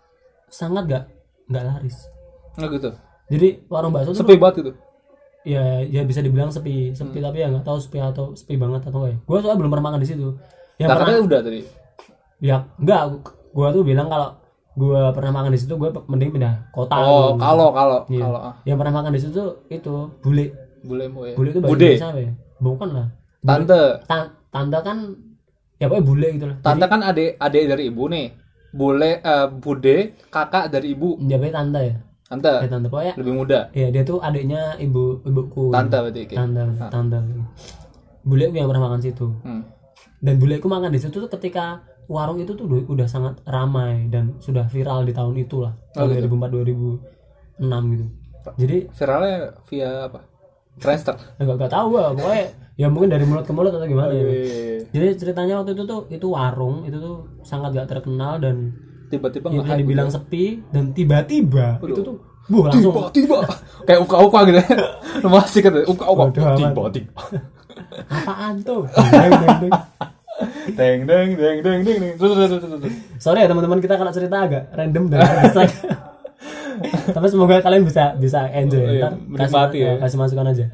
[0.48, 1.04] sangat gak
[1.46, 2.08] nggak laris
[2.56, 2.90] Nggak gitu.
[3.28, 4.72] jadi warung bakso tuh Sepi banget itu.
[5.44, 8.98] ya ya bisa dibilang sepi sepi tapi ya nggak tahu sepi atau sepi banget atau
[8.98, 10.28] enggak ya gue soalnya belum pernah makan di situ
[10.78, 11.60] yang Nah, pernah udah tadi.
[12.40, 13.02] ya enggak
[13.52, 14.32] gue tuh bilang kalau
[14.76, 18.22] gue pernah makan di situ gue mending pindah kota Oh, kalau kalau Iya.
[18.22, 18.54] kalau ah.
[18.64, 20.52] yang pernah makan di situ itu bule
[20.82, 21.34] Bule mau ya.
[21.34, 21.88] bule itu bahasa Bude.
[21.90, 23.08] Indonesia apa ya bukan lah
[23.42, 23.82] Tante.
[24.04, 24.98] Ta- tante kan
[25.76, 28.28] ya pokoknya bule gitu lah Tante kan adik adik dari ibu nih.
[28.70, 29.98] Bule eh, bude
[30.28, 31.16] kakak dari ibu.
[31.22, 31.96] ya pokoknya tante ya
[32.26, 33.60] Tante ya tante pokoknya lebih muda.
[33.72, 36.38] ya dia tuh adiknya ibu ibuku Tante berarti kayak.
[36.38, 37.18] tante tante
[38.22, 39.64] bule yang pernah makan situ Hmm.
[40.18, 44.70] dan buleku makan di situ tuh ketika warung itu tuh udah, sangat ramai dan sudah
[44.70, 46.30] viral di tahun itulah Oh, tahun gitu.
[46.32, 48.06] 2004 2006 gitu.
[48.62, 50.20] Jadi Viralnya via apa?
[50.78, 51.16] Friendster.
[51.42, 52.46] nggak nggak tahu gua pokoknya
[52.76, 54.22] ya mungkin dari mulut ke mulut atau gimana ya.
[54.22, 58.76] Eh, jadi ceritanya waktu itu tuh itu warung itu tuh sangat gak terkenal dan
[59.06, 63.38] Tiba-tiba ya nggak bisa dibilang sepi dan tiba-tiba itu tuh bu tiba langsung tiba
[63.86, 64.66] kayak uka uka gitu ya.
[65.34, 66.58] Masih kan uka uka Bodoh amat.
[66.58, 67.22] tiba tiba.
[68.18, 68.84] Apaan tuh
[70.76, 71.58] Deng, deng, deng.
[71.64, 72.14] deng deng deng.
[72.20, 75.24] Terus terus terus terus, sorry ya teman-teman kita kalau cerita agak random dan
[77.16, 78.84] tapi semoga kalian bisa bisa enjoy.
[78.84, 79.94] Oh, iya, Ntar menikmati kasih, ya.
[80.04, 80.66] kasih masukan aja.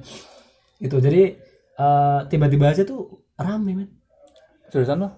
[0.82, 1.38] Itu jadi
[1.78, 3.90] eh, tiba-tiba aja tuh rame men.
[4.74, 5.10] Seriusan lo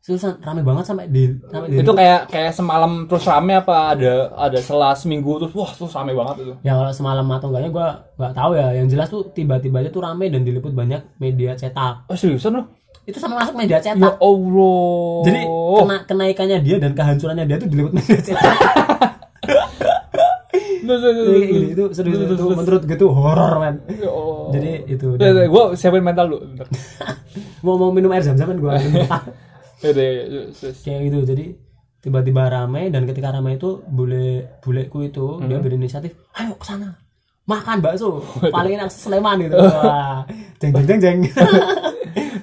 [0.00, 4.32] susah rame banget sampai di sampai di itu kayak kayak semalam terus rame apa ada
[4.32, 6.54] ada selas seminggu terus wah terus rame banget itu?
[6.64, 8.68] Ya kalau semalam atau enggaknya gua nggak tahu ya.
[8.80, 12.08] Yang jelas tuh tiba-tiba aja tuh rame dan diliput banyak media cetak.
[12.08, 15.24] Oh seriusan lo itu sampai masuk media ya cetak allah.
[15.26, 18.56] Jadi kena kenaikannya dia dan kehancurannya dia tuh diliput media cetak.
[20.90, 23.76] Jadi itu serius itu menurut gue tuh horor men.
[23.88, 24.10] Ya
[24.50, 26.66] jadi itu Ya, ya, gue siapin mental bentar.
[27.64, 28.72] mau mau minum air zam-zam kan gue
[29.84, 30.80] ya deh ya, ya, terus.
[30.84, 31.46] kayak gitu jadi
[32.00, 36.96] tiba-tiba ramai dan ketika ramai itu bule buleku itu dia berinisiatif ayo ke sana
[37.44, 39.56] makan bakso paling enak Sleman gitu.
[39.64, 40.24] Wah
[40.60, 41.18] jeng jeng jeng jeng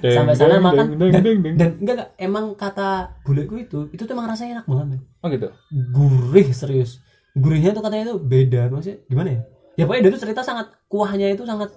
[0.02, 0.84] sampai sana deng, makan.
[0.86, 1.54] deng, deng, dan, deng, deng.
[1.56, 2.08] dan enggak, enggak.
[2.16, 2.88] Emang kata
[3.22, 5.00] buleku itu itu tuh emang rasanya enak banget men.
[5.22, 5.48] Oh gitu?
[5.92, 7.04] Gurih serius.
[7.36, 9.40] Gurihnya tuh katanya itu beda maksudnya gimana ya?
[9.78, 11.70] Ya pokoknya dia tuh cerita sangat kuahnya itu sangat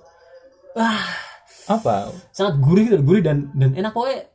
[0.74, 1.06] wah.
[1.70, 2.10] Apa?
[2.34, 3.92] Sangat gurih gitu gurih dan dan enak.
[3.94, 4.31] Pokoknya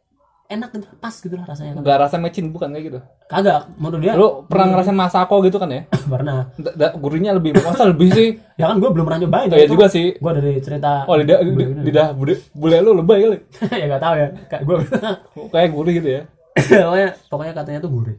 [0.47, 1.73] enak gitu pas gitu lah rasanya.
[1.79, 2.99] Nggak rasa mecin bukan kayak gitu?
[3.27, 4.13] Kagak menurut dia.
[4.15, 5.83] Lu pernah ngerasain masako gitu kan ya?
[6.13, 6.51] Pernah.
[6.57, 8.29] Da- da- gurihnya lebih masa lebih sih.
[8.57, 10.17] Ya kan gue belum pernah nyobain oh, ya juga sih.
[10.17, 11.45] gue dari cerita oh lidah
[11.85, 13.39] lidah bude bule lu lebay kali.
[13.81, 14.29] Ya gak tahu ya.
[14.49, 14.77] Kayak gue
[15.53, 16.23] kayak gurih gitu ya.
[16.89, 18.17] Pokoknya pokoknya katanya tuh gurih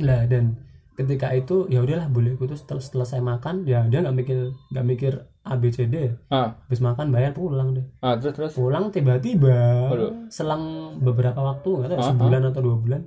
[0.00, 0.54] lah dan
[1.00, 4.38] ketika itu ya udahlah buleku tuh setelah setelah saya makan ya dia nggak mikir
[4.68, 6.12] nggak mikir A B C D.
[6.28, 6.60] Ah.
[6.68, 7.86] Habis makan bayar pulang deh.
[8.04, 8.52] Ah terus terus?
[8.52, 9.88] Pulang tiba-tiba
[10.28, 13.00] selang beberapa waktu nggak tahu Ah, sebulan atau dua bulan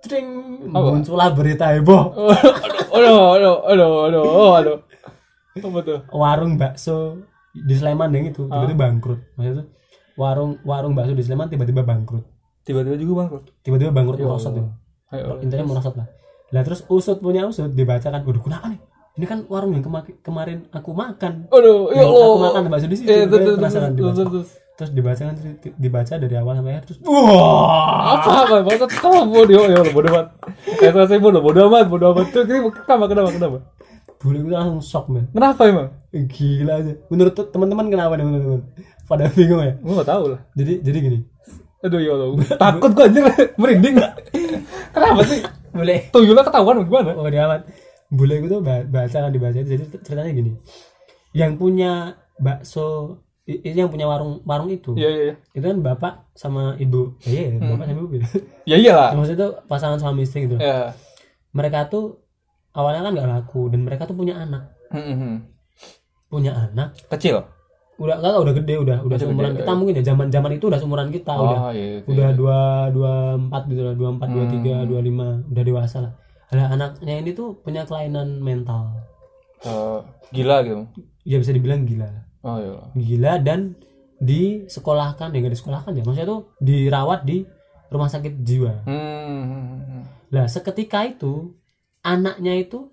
[0.00, 0.28] cering
[0.72, 2.16] muncullah berita heboh.
[2.92, 4.78] Aduh aduh aduh aduh aduh aduh
[5.54, 6.00] apa tuh?
[6.10, 7.20] Warung bakso
[7.52, 8.64] di Sleman yang itu Ah.
[8.64, 9.20] tiba-tiba bangkrut.
[9.36, 9.64] Maksudnya
[10.16, 12.24] warung warung bakso di Sleman tiba-tiba bangkrut.
[12.64, 13.44] Tiba-tiba juga bangkrut?
[13.60, 14.68] Tiba-tiba bangkrut merosot tuh
[15.12, 16.08] ayo intinya merosot lah
[16.54, 18.78] lah terus usut punya usut dibacakan waduh kenapa nih?
[19.14, 21.50] Ini kan warung yang kema- kemarin aku makan.
[21.50, 24.14] Aduh ya Allah aku makan bakso di situ eh terus terus penasaran terus dibaca.
[24.14, 24.48] terus terus.
[24.74, 25.34] Terus dibacakan
[25.78, 28.18] dibaca dari awal sampai akhir terus wah!
[28.18, 30.26] Apa apa masa ketawa bodoh ya Allah bodoh amat.
[30.78, 32.26] Saya selesai bodoh bodoh amat bodoh amat.
[32.30, 33.58] Tuh kenapa kenapa kenapa
[34.18, 35.28] bule gue langsung shock men.
[35.30, 35.88] Kenapa emang?
[36.10, 36.92] Gila aja.
[37.06, 38.60] Menurut te- teman-teman kenapa nih teman-teman
[39.04, 39.74] pada bingung ya?
[39.78, 40.40] Gue gak tahu lah.
[40.56, 41.18] Jadi jadi gini
[41.84, 42.28] aduh ya Allah.
[42.64, 43.22] Takut gue anjir
[43.60, 43.94] merinding.
[44.90, 45.40] Kenapa sih?
[45.70, 46.08] Boleh.
[46.08, 47.12] Tuyulnya ketahuan gimana?
[47.12, 47.68] Oh dia amat.
[48.08, 50.52] Bule gue tuh ba- baca kan dibaca jadi ceritanya gini.
[51.36, 51.92] Yang punya
[52.40, 55.34] bakso yang punya warung warung itu iya iya iya.
[55.52, 57.20] itu kan bapak sama ibu.
[57.28, 58.16] Ya iya bapak sama ibu
[58.64, 59.12] ya iyalah.
[59.12, 60.56] Maksudnya itu pasangan suami istri gitu.
[60.56, 60.96] Ya
[61.52, 62.24] mereka tuh
[62.72, 64.72] awalnya kan nggak laku dan mereka tuh punya anak.
[64.88, 65.36] Hmm, hmm, hmm.
[66.32, 66.96] punya anak.
[67.12, 67.44] Kecil
[67.94, 70.64] udah kagak udah gede udah udah Udah seumuran gede, kita mungkin ya zaman zaman itu
[70.66, 72.10] udah seumuran kita udah oh iya oke.
[72.10, 72.58] udah dua
[72.90, 74.88] dua empat gitu lah dua empat dua tiga Hmm.
[74.88, 76.12] dua lima udah dewasa lah
[76.46, 78.90] ada anaknya ini tuh punya kelainan mental
[79.60, 79.98] Eh,
[80.30, 80.84] gila gitu
[81.22, 82.10] ya bisa dibilang gila
[82.42, 83.72] oh iya gila dan
[84.18, 87.46] disekolahkan ya nggak disekolahkan ya maksudnya tuh dirawat di
[87.88, 90.02] rumah sakit jiwa hmm.
[90.28, 91.54] Lah seketika itu
[92.02, 92.90] anaknya itu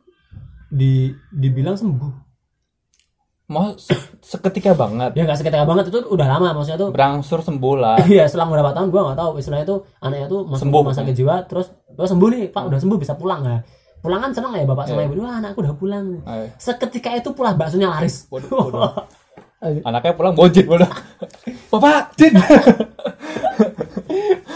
[0.70, 2.31] di dibilang sembuh.
[3.52, 6.89] Mau se- seketika banget Ya nggak seketika banget itu udah lama maksudnya tuh.
[6.89, 10.64] berangsur sembuh lah Iya selang beberapa tahun gua nggak tahu istilahnya tuh anaknya tuh masuk
[10.64, 10.80] Sembuh.
[10.82, 13.62] rumah sakit jiwa terus oh, sembuh nih pak udah sembuh bisa pulang nggak?
[13.99, 15.08] Pulang kan seneng ya bapak sama Iya.
[15.08, 16.06] ibu wah anakku udah pulang.
[16.24, 16.49] Ayo.
[16.56, 18.26] Seketika itu pula baksonya laris.
[18.28, 18.91] Waduh, waduh.
[19.62, 20.89] anaknya pulang bojit waduh
[21.72, 22.34] bapak jin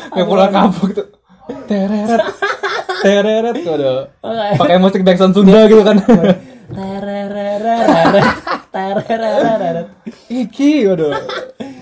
[0.09, 1.03] kayak pulang kampung gitu
[1.65, 2.21] tereret
[2.99, 4.09] tereret waduh
[4.57, 6.01] pakai musik backsound Sunda gitu kan
[6.65, 7.85] terererereret.
[10.27, 11.13] Iki waduh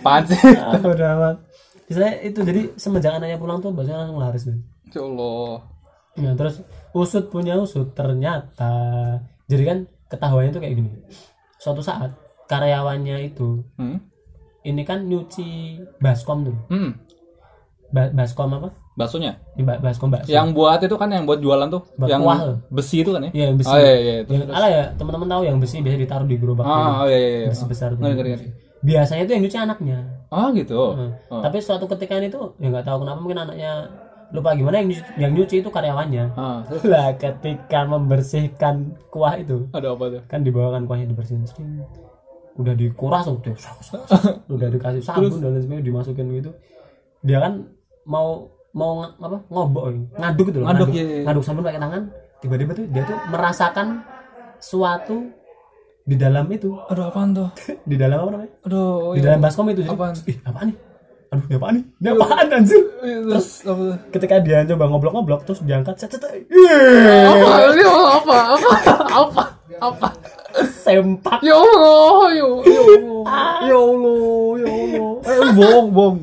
[0.03, 1.35] apaan sih Ah, bodo amat.
[1.87, 4.59] Istilahnya itu jadi semenjak anaknya pulang tuh baksonya langsung laris nih.
[6.13, 6.55] ya Allah terus
[6.93, 8.69] usut punya usut ternyata
[9.49, 9.77] jadi kan
[10.07, 10.91] ketahuannya tuh kayak gini.
[11.57, 12.13] Suatu saat
[12.45, 13.97] karyawannya itu hmm?
[14.63, 16.57] ini kan nyuci baskom tuh.
[16.69, 16.91] hmm.
[17.89, 18.69] Ba- baskom apa?
[18.93, 20.29] Baksonya ba- baskom bakso.
[20.29, 22.39] yang buat itu kan yang buat jualan tuh Buat yang kuah
[22.69, 23.67] besi itu kan ya Iya, besi.
[23.67, 26.71] oh iya iya Yang ala ya teman-teman tahu yang besi biasa ditaruh di gerobak oh,
[27.01, 28.01] oh iya iya iya besi besar tuh.
[28.01, 28.47] Ngeri, ngeri.
[28.83, 29.97] Biasanya itu yang nyuci anaknya.
[30.29, 31.11] oh gitu Hmm.
[31.29, 31.41] Oh.
[31.41, 33.71] Tapi suatu ketika itu ya nggak tahu kenapa mungkin anaknya
[34.29, 36.25] lupa gimana yang nyuci, yang nyuci itu karyawannya.
[36.33, 38.75] Ah, Lah ketika membersihkan
[39.07, 41.85] kuah itu ada apa tuh kan dibawakan kuahnya dibersihin sering
[42.53, 43.77] udah dikuras sak.
[44.53, 46.51] udah dikasih sabun dan lain sebagainya dimasukin gitu
[47.21, 47.65] dia kan
[48.03, 49.83] mau mau apa ngobok
[50.17, 51.23] ngaduk gitu loh Ngaduk, ngaduk, iya, iya.
[51.29, 52.03] ngaduk sabun pakai tangan.
[52.41, 53.87] Tiba-tiba tuh dia tuh merasakan
[54.59, 55.17] suatu
[56.03, 56.75] di dalam itu.
[56.89, 57.47] Aduh apaan tuh?
[57.89, 58.51] Di dalam apa namanya?
[58.67, 59.25] Aduh di iya.
[59.31, 60.13] dalam baskom itu jadi, Apaan?
[60.27, 60.77] ih apaan nih?
[61.31, 61.83] Aduh ini apaan nih?
[62.01, 62.81] Ini apaan anjir?
[62.99, 63.97] Terus apa tuh?
[64.11, 66.11] ketika dia coba ngoblok-ngoblok terus diangkat set,
[66.51, 67.49] Yeay, apa?
[67.71, 68.37] Ini apa?
[68.57, 68.71] Apa?
[69.07, 69.43] Apa?
[69.79, 70.07] Apa
[70.83, 71.39] sempak.
[71.41, 72.65] Ya Allah ya Allah
[73.65, 75.13] ya Allah ya Allah.
[75.23, 76.17] Eh bohong bohong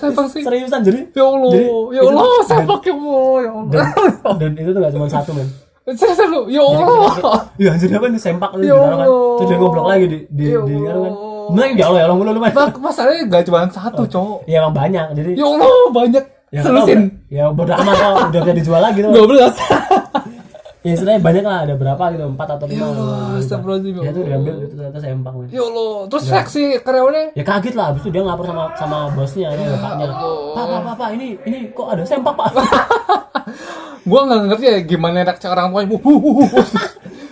[0.00, 0.42] sepak sih.
[0.42, 1.50] Seriusan jadi ya Allah
[1.92, 4.34] ya Allah sepak ya Allah ya Allah.
[4.40, 5.48] dan, itu tuh gak cuma satu men.
[5.90, 7.50] Saya saya ya Allah.
[7.58, 9.08] ya anjir apa nih sempak tuh Ya ditaruh kan?
[9.10, 11.12] Terus dia ngoblok lagi di di Ya di kan?
[11.50, 12.40] Bener ya Allah ya Allah mulu lu
[12.78, 14.38] masalahnya gak cuma satu cowok.
[14.46, 16.24] Ya emang banyak jadi ya Allah banyak.
[16.50, 17.00] Ya, selusin.
[17.30, 19.10] ya bodo amat kok udah bisa dijual lagi tuh.
[19.14, 19.54] Dua belas
[20.80, 24.00] ya istilahnya banyak lah ada berapa gitu empat atau lima Ya Allah, gitu.
[24.00, 27.24] ya ya itu diambil itu ternyata sempak men ya Allah terus seksi karyawannya?
[27.32, 30.06] Ya kaget lah abis itu dia ngelapor sama sama bosnya Ya sama bapaknya
[30.50, 32.48] pak pak pak pak ini ini kok ada sempak pak?
[34.10, 35.92] Gua nggak ngerti ya gimana reaksi orang tuanya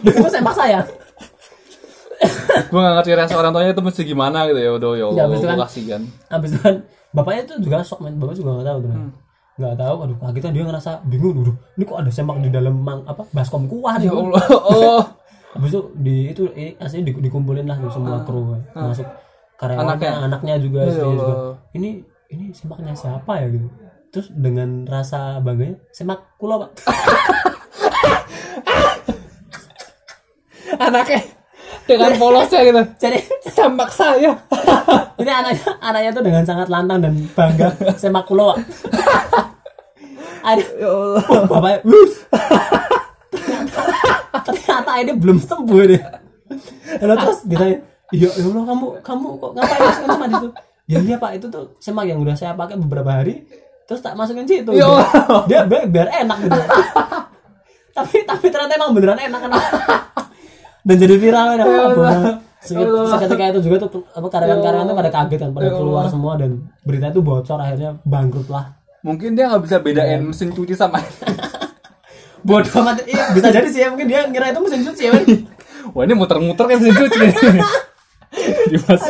[0.04, 0.80] itu sempak saya.
[2.68, 5.22] Gua nggak ngerti reaksi orang tuanya itu mesti gimana gitu ya udah ya Ya, Allah
[5.24, 6.02] habis itu gua kan- kasihan.
[6.28, 6.74] Abis itu kan
[7.08, 8.90] bapaknya tuh juga shock men, bapak juga nggak tahu tuh.
[8.92, 9.10] Hmm.
[9.58, 11.52] Nggak tahu, aduh kaget kan dia ngerasa bingung dulu.
[11.74, 15.02] Ini kok ada semak di dalam mang apa baskom kuah ya Allah oh
[15.58, 18.60] Habis itu di itu ini aslinya di- dikumpulin lah tuh semua kru kan.
[18.84, 19.08] masuk
[19.56, 19.90] karyawannya, Ah.
[19.90, 20.12] Anaknya.
[20.22, 21.34] anaknya, juga, Ya juga.
[21.72, 21.90] Ini
[22.28, 23.66] ini semaknya siapa ya gitu.
[24.08, 26.70] Terus dengan rasa bangganya semak kulo pak.
[30.78, 31.20] anaknya
[31.84, 34.36] dengan polosnya gitu Jadi semak saya
[35.16, 38.58] ini anaknya anaknya tuh dengan sangat lantang dan bangga semak kulo pak.
[40.44, 41.22] Aduh, ya Allah.
[41.26, 42.12] Wah, bapaknya "Wus."
[44.48, 46.02] ternyata, ini belum sembuh deh
[47.04, 47.76] lalu terus ditanya
[48.16, 50.48] iya ya Allah kamu kamu kok ngapain masukin sama itu
[50.88, 53.44] ya iya pak itu tuh semak yang udah saya pakai beberapa hari
[53.88, 54.68] terus tak masukin situ.
[54.76, 54.84] Ya
[55.48, 56.60] dia biar, biar enak gitu.
[57.96, 59.50] Tapi tapi ternyata emang beneran enak kan?
[60.84, 61.58] Dan jadi viral kan?
[61.64, 61.84] Ya
[62.68, 65.50] Ya seketika itu juga tuh apa karyawan-karyawan tuh pada kaget kan?
[65.56, 68.77] Pada Ya keluar semua dan berita itu bocor akhirnya bangkrut lah
[69.08, 71.00] mungkin dia nggak bisa bedain mesin cuci sama
[72.46, 73.02] bodoh amat.
[73.02, 73.88] Iya, bisa jadi sih ya.
[73.88, 75.24] Mungkin dia ngira itu mesin cuci ya men
[75.96, 77.18] wah ini muter-muter kan mesin cuci.
[78.70, 79.02] Dimas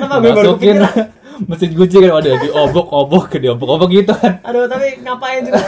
[0.00, 1.06] kenapa gue baru masukin kepikiran?
[1.44, 2.10] mesin cuci kan.
[2.16, 4.40] Ada diobok-obok ke diobok-obok gitu kan.
[4.42, 5.60] Aduh tapi ngapain juga?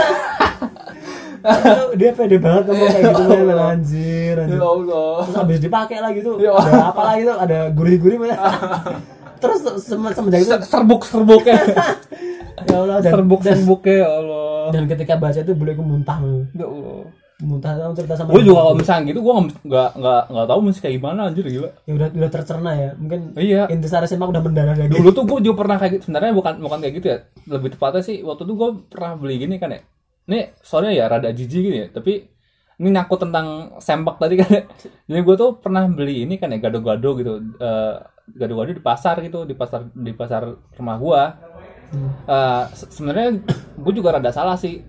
[1.43, 4.57] Aduh, dia pede banget ngomong kayak gitu men anjir anjir.
[4.57, 5.15] Ya Allah.
[5.27, 6.55] Terus habis dipakai lagi tuh Ya.
[6.55, 7.37] ada apa lagi tuh?
[7.37, 8.31] Ada gurih-gurih men.
[9.43, 11.59] Terus sem semenjak itu serbuk-serbuk ya
[12.71, 14.71] ya Allah dan, dan, serbuk-serbuk ya Allah.
[14.71, 16.19] Dan ketika baca itu bule gue muntah
[16.55, 17.03] ya Allah.
[17.43, 19.35] Muntah sama cerita sama gue juga kalau misalnya gitu gue
[19.67, 21.71] nggak nggak nggak tahu mesti kayak gimana anjir gila.
[21.91, 22.91] Ya udah udah tercerna ya.
[22.95, 23.63] Mungkin Iya.
[23.67, 26.03] intisari semak udah mendarah daging dulu tuh gue juga pernah kayak gitu.
[26.07, 27.19] Sebenarnya bukan bukan kayak gitu ya.
[27.51, 29.83] Lebih tepatnya sih waktu itu gue pernah beli gini kan ya.
[30.31, 32.31] Ini soalnya ya rada jijik gini ya tapi
[32.83, 33.47] ini nyangkut tentang
[33.79, 34.63] sempak tadi kan ya
[35.07, 37.95] jadi gue tuh pernah beli ini kan ya gado-gado gitu Eh,
[38.35, 40.43] gado-gado di pasar gitu di pasar di pasar
[40.75, 41.23] rumah gue
[42.25, 43.45] Eh, se- sebenarnya
[43.77, 44.81] gue juga rada salah sih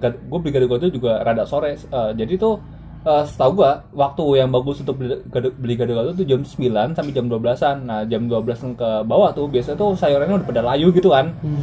[0.00, 2.62] gue beli gado-gado juga rada sore Eh, jadi tuh
[3.04, 7.12] eh, setahu gua waktu yang bagus untuk beli gado, beli gado-gado tuh jam 9 sampai
[7.12, 7.76] jam 12-an.
[7.84, 11.36] Nah, jam 12 ke bawah tuh biasanya tuh sayurannya udah pada layu gitu kan.
[11.44, 11.60] Hmm.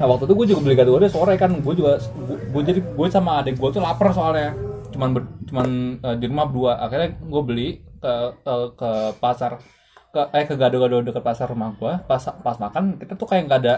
[0.00, 1.54] Nah, waktu itu gue juga beli gado-gado sore kan.
[1.60, 4.50] Gue juga gue jadi gue sama adik gue tuh lapar soalnya.
[5.00, 6.72] Cuman ber- cuman eh, di rumah berdua.
[6.78, 9.56] Akhirnya gue beli ke ke, ke pasar
[10.10, 11.92] ke eh ke gado-gado dekat pasar rumah gue.
[12.04, 13.74] Pas pas makan kita tuh kayak nggak ada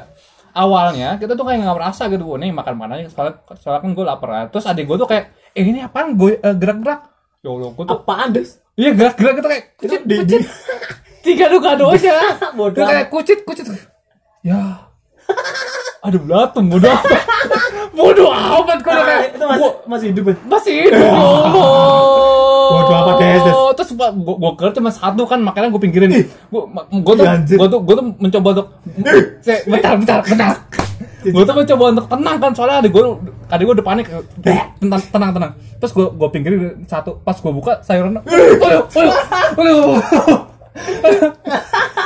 [0.53, 4.05] awalnya kita tuh kayak nggak merasa gitu gue nih makan makanannya soalnya soalnya kan gue
[4.05, 4.29] lapar.
[4.51, 6.17] Terus adik gue tuh kayak eh ini apaan?
[6.17, 7.01] Gue eh, gerak-gerak.
[7.41, 8.51] Ya allah gue tuh apaan des?
[8.75, 10.37] Iya gerak-gerak gitu kayak itu di, di
[11.23, 12.15] tiga gado aja.
[12.53, 13.69] Bodoh kayak kucit kucit.
[14.43, 14.91] Ya
[16.03, 17.23] aduh belatung bodoh amat.
[17.93, 20.35] Bodoh amat gue udah kayak itu masih masih hidup ya?
[20.49, 21.05] masih hidup.
[22.73, 23.43] Bodoh amat, Des.
[23.79, 26.11] terus gua gua, gua kira cuma satu kan makanya gua pinggirin.
[26.51, 27.57] Gua gua tuh anjir.
[27.61, 28.67] gua tuh gua tuh mencoba untuk
[29.45, 30.55] saya bentar bentar bentar.
[31.23, 33.05] Gua tuh mencoba untuk tenang kan soalnya adik gua
[33.53, 34.07] adik gua udah panik
[34.81, 35.53] tenang tenang tenang.
[35.79, 38.27] Terus gua gua pinggirin satu pas gua buka sayurannya
[38.59, 39.15] waduh waduh
[39.61, 40.52] waduh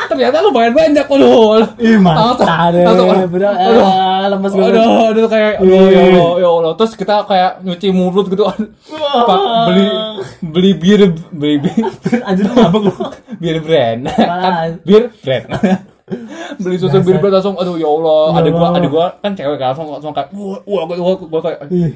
[0.07, 1.67] ternyata lumayan banyak waduh.
[1.79, 2.85] Ih Langsung- mata deh
[3.31, 3.87] bener aduh.
[4.27, 6.73] lemes banget Aduh, aduh kayak aduh ya Allah, ya Allah.
[6.75, 8.43] Terus kita kayak nyuci mulut gitu.
[8.43, 9.39] Pak,
[9.71, 9.85] beli
[10.43, 11.01] beli bir
[11.31, 11.75] beli bir.
[12.29, 12.93] Anjir lu mabuk lu.
[13.39, 14.01] Bir brand.
[14.43, 15.47] kan bir brand.
[16.62, 19.59] beli susu bir brand langsung aduh ya Allah, Ya ada gua ada gua kan cewek
[19.59, 21.93] kan langsung langsung kayak wah wah gua gua, kayak ih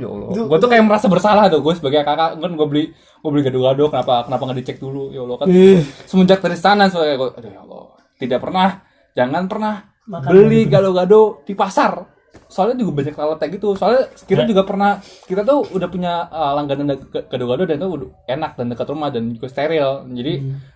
[0.00, 0.28] ya Allah.
[0.48, 2.40] Gua tuh kayak merasa bersalah tuh gue sebagai kakak.
[2.40, 2.90] Kan gua beli
[3.20, 5.12] gua beli gado-gado kenapa kenapa nggak dicek dulu?
[5.12, 5.84] Ya Allah kan ih.
[6.08, 7.84] semenjak dari sana soalnya aduh ya Allah
[8.16, 8.68] tidak pernah
[9.12, 9.74] jangan pernah
[10.08, 12.18] Makan beli gado-gado di pasar.
[12.50, 13.68] Soalnya juga banyak lalatnya gitu.
[13.78, 18.58] Soalnya kita juga pernah kita tuh udah punya uh, langganan ga- gado-gado dan itu enak
[18.58, 20.06] dan dekat rumah dan juga steril.
[20.10, 20.32] Jadi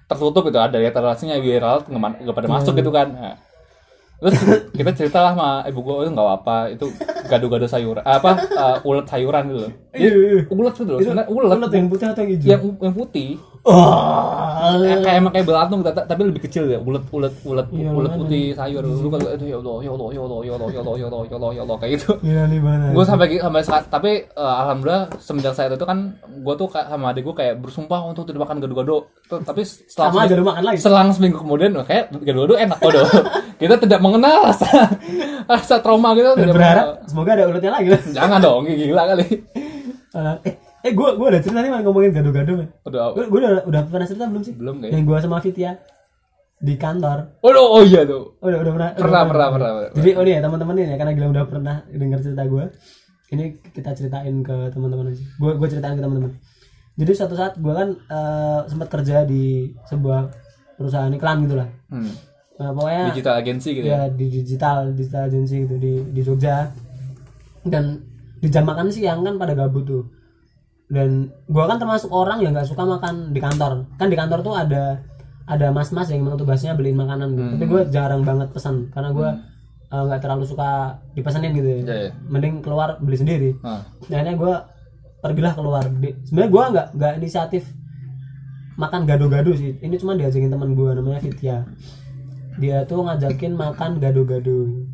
[0.07, 3.11] tertutup itu ada ya terasinya biar lalat nggak pada masuk gitu kan.
[3.11, 3.35] Nah,
[4.25, 4.41] terus
[4.73, 6.87] kita cerita lah sama ibu gua itu nggak apa itu
[7.29, 9.73] gado-gado sayuran apa uh, ulet sayuran gitu loh.
[9.93, 10.41] Iya, Jadi, iya.
[10.49, 11.49] ulet gitu loh itu sebenarnya ulet.
[11.61, 12.49] ulet yang putih atau yang hijau?
[12.49, 13.31] Yang yang putih
[13.65, 14.45] oh.
[14.65, 18.13] Kayak kayak emang kayak belatung ta- tapi lebih kecil ya ulet ulet ulet Iya, ulet
[18.17, 18.81] putih sayur.
[18.81, 21.23] Lu kan itu ya Allah ya Allah ya Allah ya Allah ya Allah ya Allah
[21.29, 22.11] ya Allah ya Allah kayak gitu.
[22.25, 22.85] Iya nih mana?
[22.97, 27.23] Gue sampai sampai saat tapi eh, alhamdulillah semenjak saat itu kan gue tuh sama adik
[27.29, 29.13] gue kayak bersumpah untuk tidak makan gado-gado.
[29.29, 30.79] Tapi setelah sama aja makan lagi?
[30.81, 32.93] selang seminggu kemudian kayak gado-gado enak kok
[33.61, 34.69] kita tidak mengenal rasa
[35.45, 37.89] rasa trauma tidak berharap semoga ada uletnya lagi.
[38.17, 39.27] Jangan dong gila kali.
[40.15, 40.37] Eh,
[40.85, 43.81] eh gue gue ada cerita nih man ngomongin gado-gado man udah gue gue udah udah
[43.89, 44.53] pernah cerita belum sih?
[44.53, 45.81] Belum kayak yang gue sama Fitya
[46.61, 47.41] di kantor.
[47.45, 48.37] Oh, oh iya tuh.
[48.41, 49.93] Oh, udah udah pernah Pernah, udah pernah, pernah, pernah.
[49.97, 52.65] jadi oh nih ya teman-teman nih ya karena Gilang udah pernah dengar cerita gue
[53.33, 55.25] ini kita ceritain ke teman-teman aja.
[55.41, 56.33] Gue gue ceritain ke teman-teman.
[56.95, 60.21] Jadi suatu saat gue kan eh, sempat kerja di sebuah
[60.77, 62.13] perusahaan iklan gitulah hmm.
[62.59, 64.03] nah, pokoknya digital agency gitu ya ya?
[64.11, 66.71] di digital digital agency gitu di di Jogja.
[67.65, 68.05] Dan
[68.45, 70.05] di jam makan siang kan pada gabut tuh
[70.95, 73.83] dan gua kan termasuk orang yang nggak suka makan di kantor.
[73.99, 75.03] Kan di kantor tuh ada
[75.45, 77.49] ada mas-mas yang memang tugasnya beliin makanan gitu.
[77.53, 79.31] tapi gue jarang banget pesan karena gua
[79.93, 81.77] eh, nggak terlalu suka dipesenin gitu ya.
[81.83, 82.11] Iya, iya.
[82.31, 83.51] mending keluar beli sendiri.
[83.61, 83.83] Nah.
[84.09, 84.55] nah akhirnya gue
[85.21, 85.85] pergilah keluar.
[86.25, 87.63] Sebenarnya gua nggak nggak inisiatif
[88.79, 89.77] makan gado-gado sih.
[89.83, 91.67] Ini cuma diajakin teman gua namanya Fitya
[92.55, 94.87] dia tuh ngajakin makan gado-gado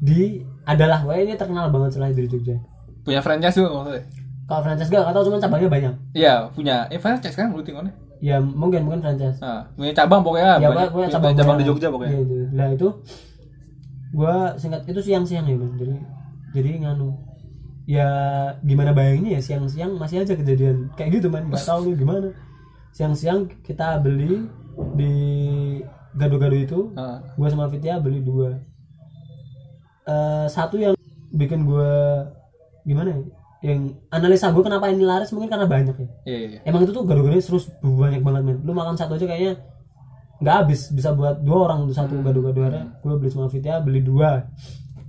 [0.00, 2.56] di adalah wah ini terkenal banget selain di Jogja.
[3.04, 4.04] Punya franchise juga maksudnya
[4.46, 6.86] kalau franchise gak atau cuma cabangnya banyak Iya, punya.
[6.88, 7.90] Eh, franchise kan berarti kan?
[8.16, 10.56] ya mungkin mungkin franchise Nah, punya cabang pokoknya.
[10.56, 12.12] ya banyak, punya cabang, di Jogja pokoknya.
[12.14, 12.36] Iya, itu.
[12.54, 12.88] nah itu
[14.10, 15.94] gua singkat itu siang-siang ya man jadi
[16.54, 17.12] jadi nganu
[17.84, 18.08] ya
[18.64, 22.32] gimana bayanginnya ya siang-siang masih aja kejadian kayak gitu man nggak tahu gimana
[22.90, 24.48] siang-siang kita beli
[24.96, 25.12] di
[26.14, 28.56] gado-gado itu Nah, gua sama Fitya beli dua
[30.06, 30.94] Eh, satu yang
[31.34, 32.22] bikin gua
[32.86, 33.18] gimana ya
[33.66, 33.80] yang
[34.14, 36.08] analisa gue kenapa ini laris mungkin karena banyak ya.
[36.22, 36.60] Iya, iya, iya.
[36.62, 38.58] emang itu tuh gado-gado terus banyak banget men.
[38.62, 39.58] Lu makan satu aja kayaknya
[40.38, 40.94] nggak habis.
[40.94, 44.46] Bisa buat dua orang tuh satu gado-gado ada gue beli sama Fitya beli dua.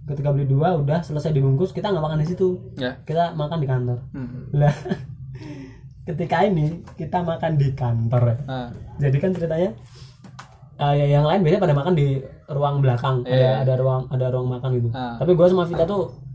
[0.09, 2.73] Ketika beli dua udah selesai dibungkus kita nggak makan di situ.
[2.81, 2.97] Ya.
[3.05, 3.97] kita makan di kantor.
[4.17, 4.49] Hmm.
[4.57, 4.73] lah
[6.09, 8.37] ketika ini kita makan di kantor ya.
[8.49, 9.71] Nah, jadi kan ceritanya
[10.77, 12.07] ya yang lain biasanya pada makan di
[12.49, 13.21] ruang belakang.
[13.27, 13.61] Iya.
[13.61, 14.89] ada ada ruang ada ruang makan gitu.
[14.97, 15.21] Ah.
[15.21, 16.26] tapi gue sama Vita tuh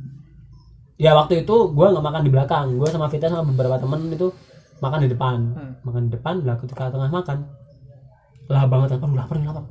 [1.02, 4.30] ya waktu itu gue nggak makan di belakang gue sama Vita sama beberapa temen itu
[4.78, 5.72] makan di depan Hmm.
[5.82, 7.38] makan di depan lah ketika tengah makan
[8.46, 9.62] lah banget kan lapar nih lapar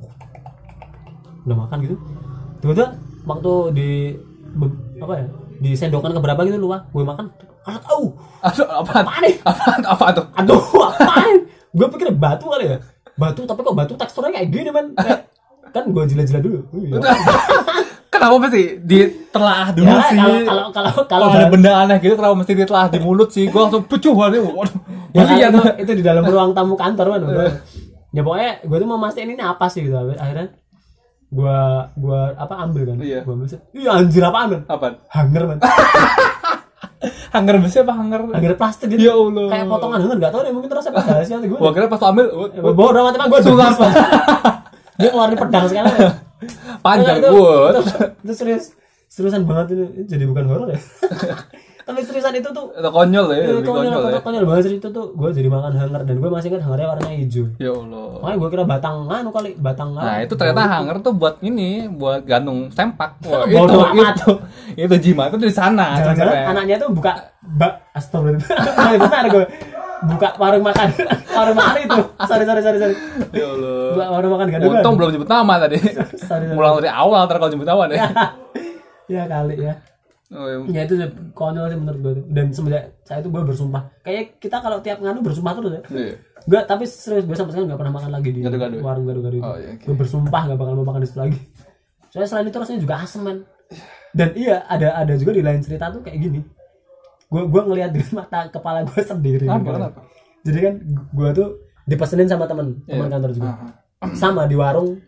[1.42, 1.96] udah makan gitu
[2.60, 2.88] tiba-tiba
[3.24, 3.90] waktu di
[4.52, 5.26] be- apa ya
[5.58, 7.26] di sendokan keberapa gitu lu gue makan
[7.62, 8.04] kalau tahu
[8.42, 8.92] aduh, apa?
[9.00, 9.34] Apaan nih?
[9.40, 9.64] Apa?
[9.86, 10.26] Apa tuh?
[10.34, 11.34] aduh apaan
[11.72, 12.78] gue pikir batu kali ya
[13.14, 15.24] batu tapi kok batu teksturnya kayak gini Kayak-
[15.74, 17.00] kan gue jila-jila dulu Wih, ya.
[18.10, 18.98] Kenapa sih di
[19.32, 20.16] Telaah dulu Ya, sih.
[20.16, 23.48] kalau kalau kalau kalau ada benda aneh gitu kenapa mesti ditelah di mulut sih?
[23.48, 24.38] Gua langsung pucuh aja.
[24.38, 24.76] Waduh.
[25.10, 27.20] ya Iya, itu, itu di dalam ruang tamu kantor kan
[28.12, 30.52] ya pokoknya gue tuh mau mastiin ini apa sih gitu akhirnya
[31.28, 31.56] gua
[31.94, 33.24] gua apa ambil kan Iya.
[33.24, 33.64] gua ambil set.
[33.72, 35.00] iya anjir apaan man Apa?
[35.08, 35.58] hanger man
[37.32, 38.20] Hanger besi apa hanger?
[38.30, 39.48] hanger plastik gitu Ya Allah.
[39.48, 42.26] kayak potongan hanger nggak tahu deh mungkin terasa pada sih gue Gua kira pas ambil
[42.30, 43.72] wah, bodoh amat emang gue Sulap.
[44.94, 46.10] dia ngeluarin pedang sekali ya.
[46.78, 47.32] panjang itu,
[48.20, 48.64] itu serius
[49.12, 50.80] seriusan banget itu Ini jadi bukan horor ya
[51.82, 54.00] tapi seriusan itu tuh Itu konyol ya, itu lebih konyol, konyol ya.
[54.00, 56.88] konyol, konyol banget sih itu tuh gue jadi makan hanger dan gue masih ingat hangernya
[56.88, 58.06] warna hijau Ya Allah.
[58.16, 62.22] makanya gue kira batang anu kali batang Nah itu ternyata hanger tuh buat ini, buat
[62.22, 63.18] gantung sempak.
[63.26, 64.14] Wah, itu, amat.
[64.16, 64.30] itu,
[64.78, 65.98] itu jimat itu di sana.
[65.98, 66.44] sebenarnya.
[66.48, 69.44] anaknya tuh buka bak astagfirullah benar gue
[70.02, 70.88] buka warung makan
[71.28, 72.94] warung makan itu sorry sorry sorry sorry
[73.34, 73.90] Ya Allah.
[73.90, 75.76] buka warung makan gadungan Untung belum nyebut nama tadi.
[75.82, 76.44] sorry, sorry.
[76.48, 77.98] Mulai dari awal ntar kalau nyebut nama deh.
[79.12, 79.74] Ya kali ya
[80.32, 80.64] Oh, iya.
[80.64, 80.96] ya itu
[81.30, 85.20] konyol sih menurut gue dan semenjak saya itu gue bersumpah kayak kita kalau tiap nganu
[85.20, 86.14] bersumpah terus ya Iya.
[86.42, 88.82] Enggak, tapi serius gue sampai sekarang gak pernah makan lagi di Gado-gado ya?
[88.82, 89.44] warung gado-gado itu.
[89.44, 89.84] Oh, iya, oke.
[89.84, 91.38] Gue bersumpah gak bakal mau makan di situ lagi.
[92.08, 93.38] Soalnya selain itu rasanya juga asem men.
[94.10, 96.40] Dan iya ada ada juga di lain cerita tuh kayak gini.
[97.28, 99.44] Gue gue ngelihat dengan mata kepala gue sendiri.
[99.44, 99.76] Kenapa, Gitu.
[99.76, 100.00] kenapa?
[100.42, 100.74] Jadi kan
[101.12, 101.48] gue tuh
[101.84, 103.12] dipesenin sama temen teman Iya.
[103.12, 103.50] kantor juga.
[104.00, 104.10] Ah.
[104.12, 104.98] Sama di warung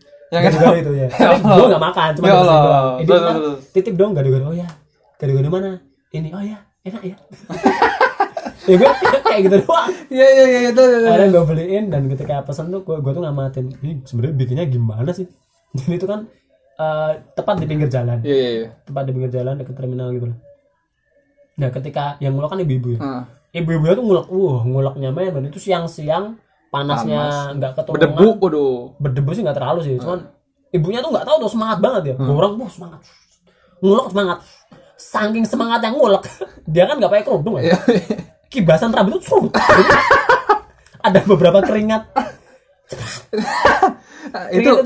[0.41, 1.09] gado-gado itu ya.
[1.21, 2.59] Ya gue gak makan, cuma Ya Allah.
[2.59, 2.87] doang.
[2.95, 3.59] Eh, Terus, terus.
[3.71, 4.45] titip dong gado-gado.
[4.47, 4.67] Oh ya,
[5.17, 5.79] gado-gado mana?
[6.11, 7.17] Ini, oh ya, enak ya.
[8.65, 8.91] ya gue
[9.27, 10.83] kayak gitu doang Iya iya iya itu.
[11.05, 15.13] akhirnya gue beliin dan ketika pesen tuh gue, gue tuh ngamatin ini sebenarnya bikinnya gimana
[15.13, 15.29] sih
[15.71, 16.21] dan itu kan
[16.75, 18.51] eh, tepat di pinggir jalan Iya iya.
[18.57, 18.69] iya.
[18.83, 20.39] tepat di pinggir jalan dekat terminal gitu loh
[21.55, 23.23] nah ketika yang ngulek kan ibu-ibu ya Ah.
[23.53, 25.45] ibu-ibu tuh ngulek wah nguleknya men.
[25.45, 26.41] itu siang-siang
[26.75, 28.75] panasnya nggak ketulungan Berdebu, waduh.
[28.99, 30.27] berdebu sih nggak terlalu sih cuman
[30.75, 32.15] ibunya tuh nggak tahu tuh semangat banget ya.
[32.19, 33.01] Gua orang wah semangat.
[33.79, 34.39] Ngulek semangat.
[34.99, 36.25] Saking semangat yang ngulek
[36.67, 37.79] dia kan nggak pakai kerudung ya.
[38.51, 39.55] Kibasan rambut tuh serut.
[41.07, 42.11] ada beberapa keringat.
[44.51, 44.71] Itu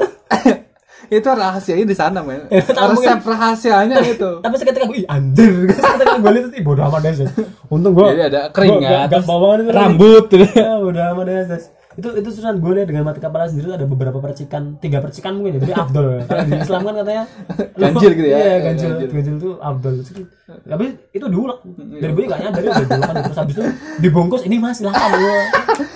[1.09, 2.45] itu rahasianya di sana men.
[2.53, 4.45] Tahu resep rahasianya itu.
[4.45, 5.72] tapi seketika gue anjir.
[5.72, 7.24] Seketika gue lihat ih bodo amat deh
[7.72, 10.45] untung gue jadi ada keringat gak, gak rambut gitu.
[10.53, 11.78] ya bodo amat deh.
[11.99, 15.59] Itu itu susah gue lihat dengan mata kepala sendiri ada beberapa percikan tiga percikan mungkin
[15.59, 15.73] ya jadi
[16.31, 17.25] kalau di Islam kan katanya
[17.83, 18.37] Ganjil gitu ya?
[18.39, 19.09] iya ganjil Ganjil.
[19.11, 19.35] ganjil.
[19.43, 19.95] tuh afdol
[20.73, 21.59] tapi itu diulek.
[21.77, 23.15] Dari gue gak nyadar ya udah diulek kan.
[23.27, 23.65] Terus habis itu
[24.01, 25.11] dibungkus ini mas silahkan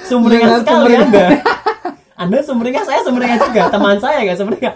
[0.05, 1.27] sumringah Dengan sekali anda.
[2.19, 3.63] Anda sumringah saya sumringah juga.
[3.73, 4.75] Teman saya gak sumringah.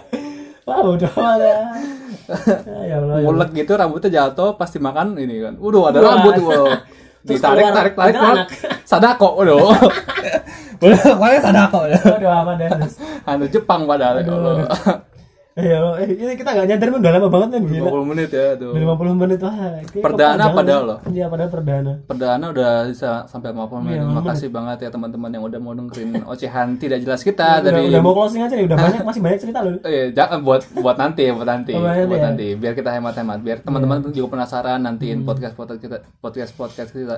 [0.65, 1.11] Wah udah
[2.83, 5.53] ya Allah ya gitu rambutnya jatuh pasti makan ini kan.
[5.59, 6.71] Waduh ada rambut wow.
[7.27, 8.47] Ditarik tarik tarik keluar anak.
[8.87, 9.75] sadako waduh
[10.79, 12.69] kemarin sadako ya Waduh amat deh.
[13.25, 14.55] anu Jepang padahal ya Allah.
[15.57, 17.89] Iya, eh, ini kita nggak nyadar udah lama banget kan gila.
[17.89, 19.55] 50 menit ya tuh Udah 50 menit wah.
[19.57, 20.99] kayak Perdana padahal loh.
[21.09, 21.93] Iya, padahal perdana.
[22.05, 23.97] Perdana udah bisa sampai 50 menit.
[23.97, 27.73] Iya, Terima kasih banget ya teman-teman yang udah mau dengerin ocehan tidak jelas kita Udah,
[27.73, 29.81] dari udah mau closing aja nih, udah banyak masih banyak cerita loh.
[29.81, 32.21] Eh, jangan buat buat nanti buat nanti buat ya?
[32.29, 37.17] nanti biar kita hemat-hemat biar teman-teman juga penasaran nantiin podcast podcast kita podcast podcast kita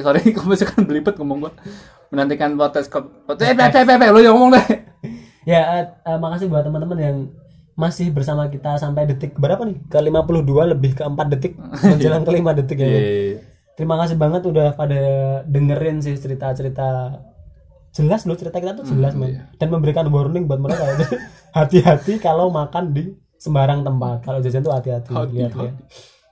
[0.00, 1.52] sorry kamu kan belibet ngomong gua
[2.08, 4.89] menantikan podcast podcast eh, eh, eh, eh, lu yang ngomong deh
[5.48, 7.16] Ya, eh, eh, makasih buat teman-teman yang
[7.74, 9.80] masih bersama kita sampai detik berapa nih?
[9.88, 11.56] Ke 52 lebih ke 4 detik.
[11.90, 12.88] Menjelang ke 5 detik ya.
[12.88, 13.38] Iya, iya, iya.
[13.78, 15.00] Terima kasih banget udah pada
[15.48, 17.16] dengerin sih cerita-cerita.
[17.90, 19.20] Jelas loh cerita kita tuh Hmm, jelas iya.
[19.20, 20.84] man dan memberikan warning buat mereka
[21.58, 24.22] hati-hati kalau makan di sembarang tempat.
[24.22, 25.10] Kalau jajan tuh hati-hati.
[25.10, 25.74] Lihat lihat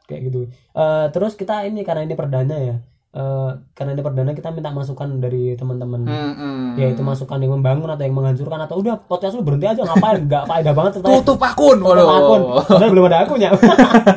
[0.07, 0.49] kayak gitu.
[0.53, 2.77] Eh, terus kita ini karena ini perdana ya
[3.09, 6.05] eh, karena ini perdana kita minta masukan dari teman-teman.
[6.05, 6.65] Hmm, hmm.
[6.77, 10.25] ya itu masukan yang membangun atau yang menghancurkan atau udah podcast lu berhenti aja ngapain?
[10.29, 12.41] Nggak faedah banget ceritanya tutup akun Tutup akun.
[12.69, 13.51] Padahal belum ada akunnya.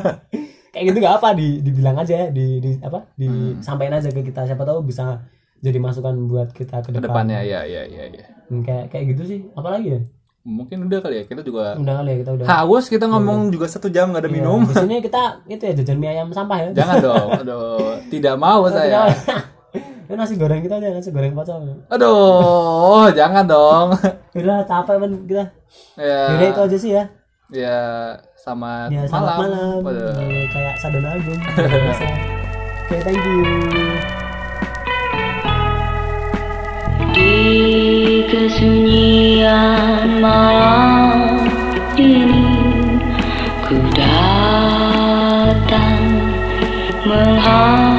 [0.72, 3.60] Kayak gitu nggak apa di dibilang aja di, di apa Hmm.
[3.60, 4.48] disampaikan aja ke kita.
[4.48, 5.20] Siapa tahu bisa
[5.62, 6.96] jadi masukan buat kita ke depan.
[6.96, 8.26] ke depannya ya ya ya ya
[8.64, 9.40] kayak kayak gitu sih.
[9.52, 10.00] Apalagi ya
[10.42, 12.46] mungkin udah kali ya kita juga udah kali ya kita udah.
[12.50, 14.66] Haus kita ngomong juga satu jam nggak ada minum.
[14.66, 16.68] di sini kita itu ya jajan mie ayam sampah ya.
[16.74, 19.06] Jangan dong aduh tidak mau saya.
[20.12, 21.88] Ini nasi goreng kita aja nasi goreng pocong.
[21.88, 23.88] Aduh jangan dong.
[24.36, 25.44] Udah capek kan kita.
[25.96, 26.36] Ya.
[26.36, 27.04] Yaudah itu aja sih ya.
[27.48, 27.78] Ya
[28.36, 29.80] sama ya malam.
[29.86, 31.40] Eh, kayak agung.
[31.54, 32.04] Biasa.
[32.92, 34.21] oke thank you
[38.62, 41.42] Sunyian malam
[41.98, 42.46] ini
[43.66, 45.18] Ku datang
[47.02, 47.91] mengharap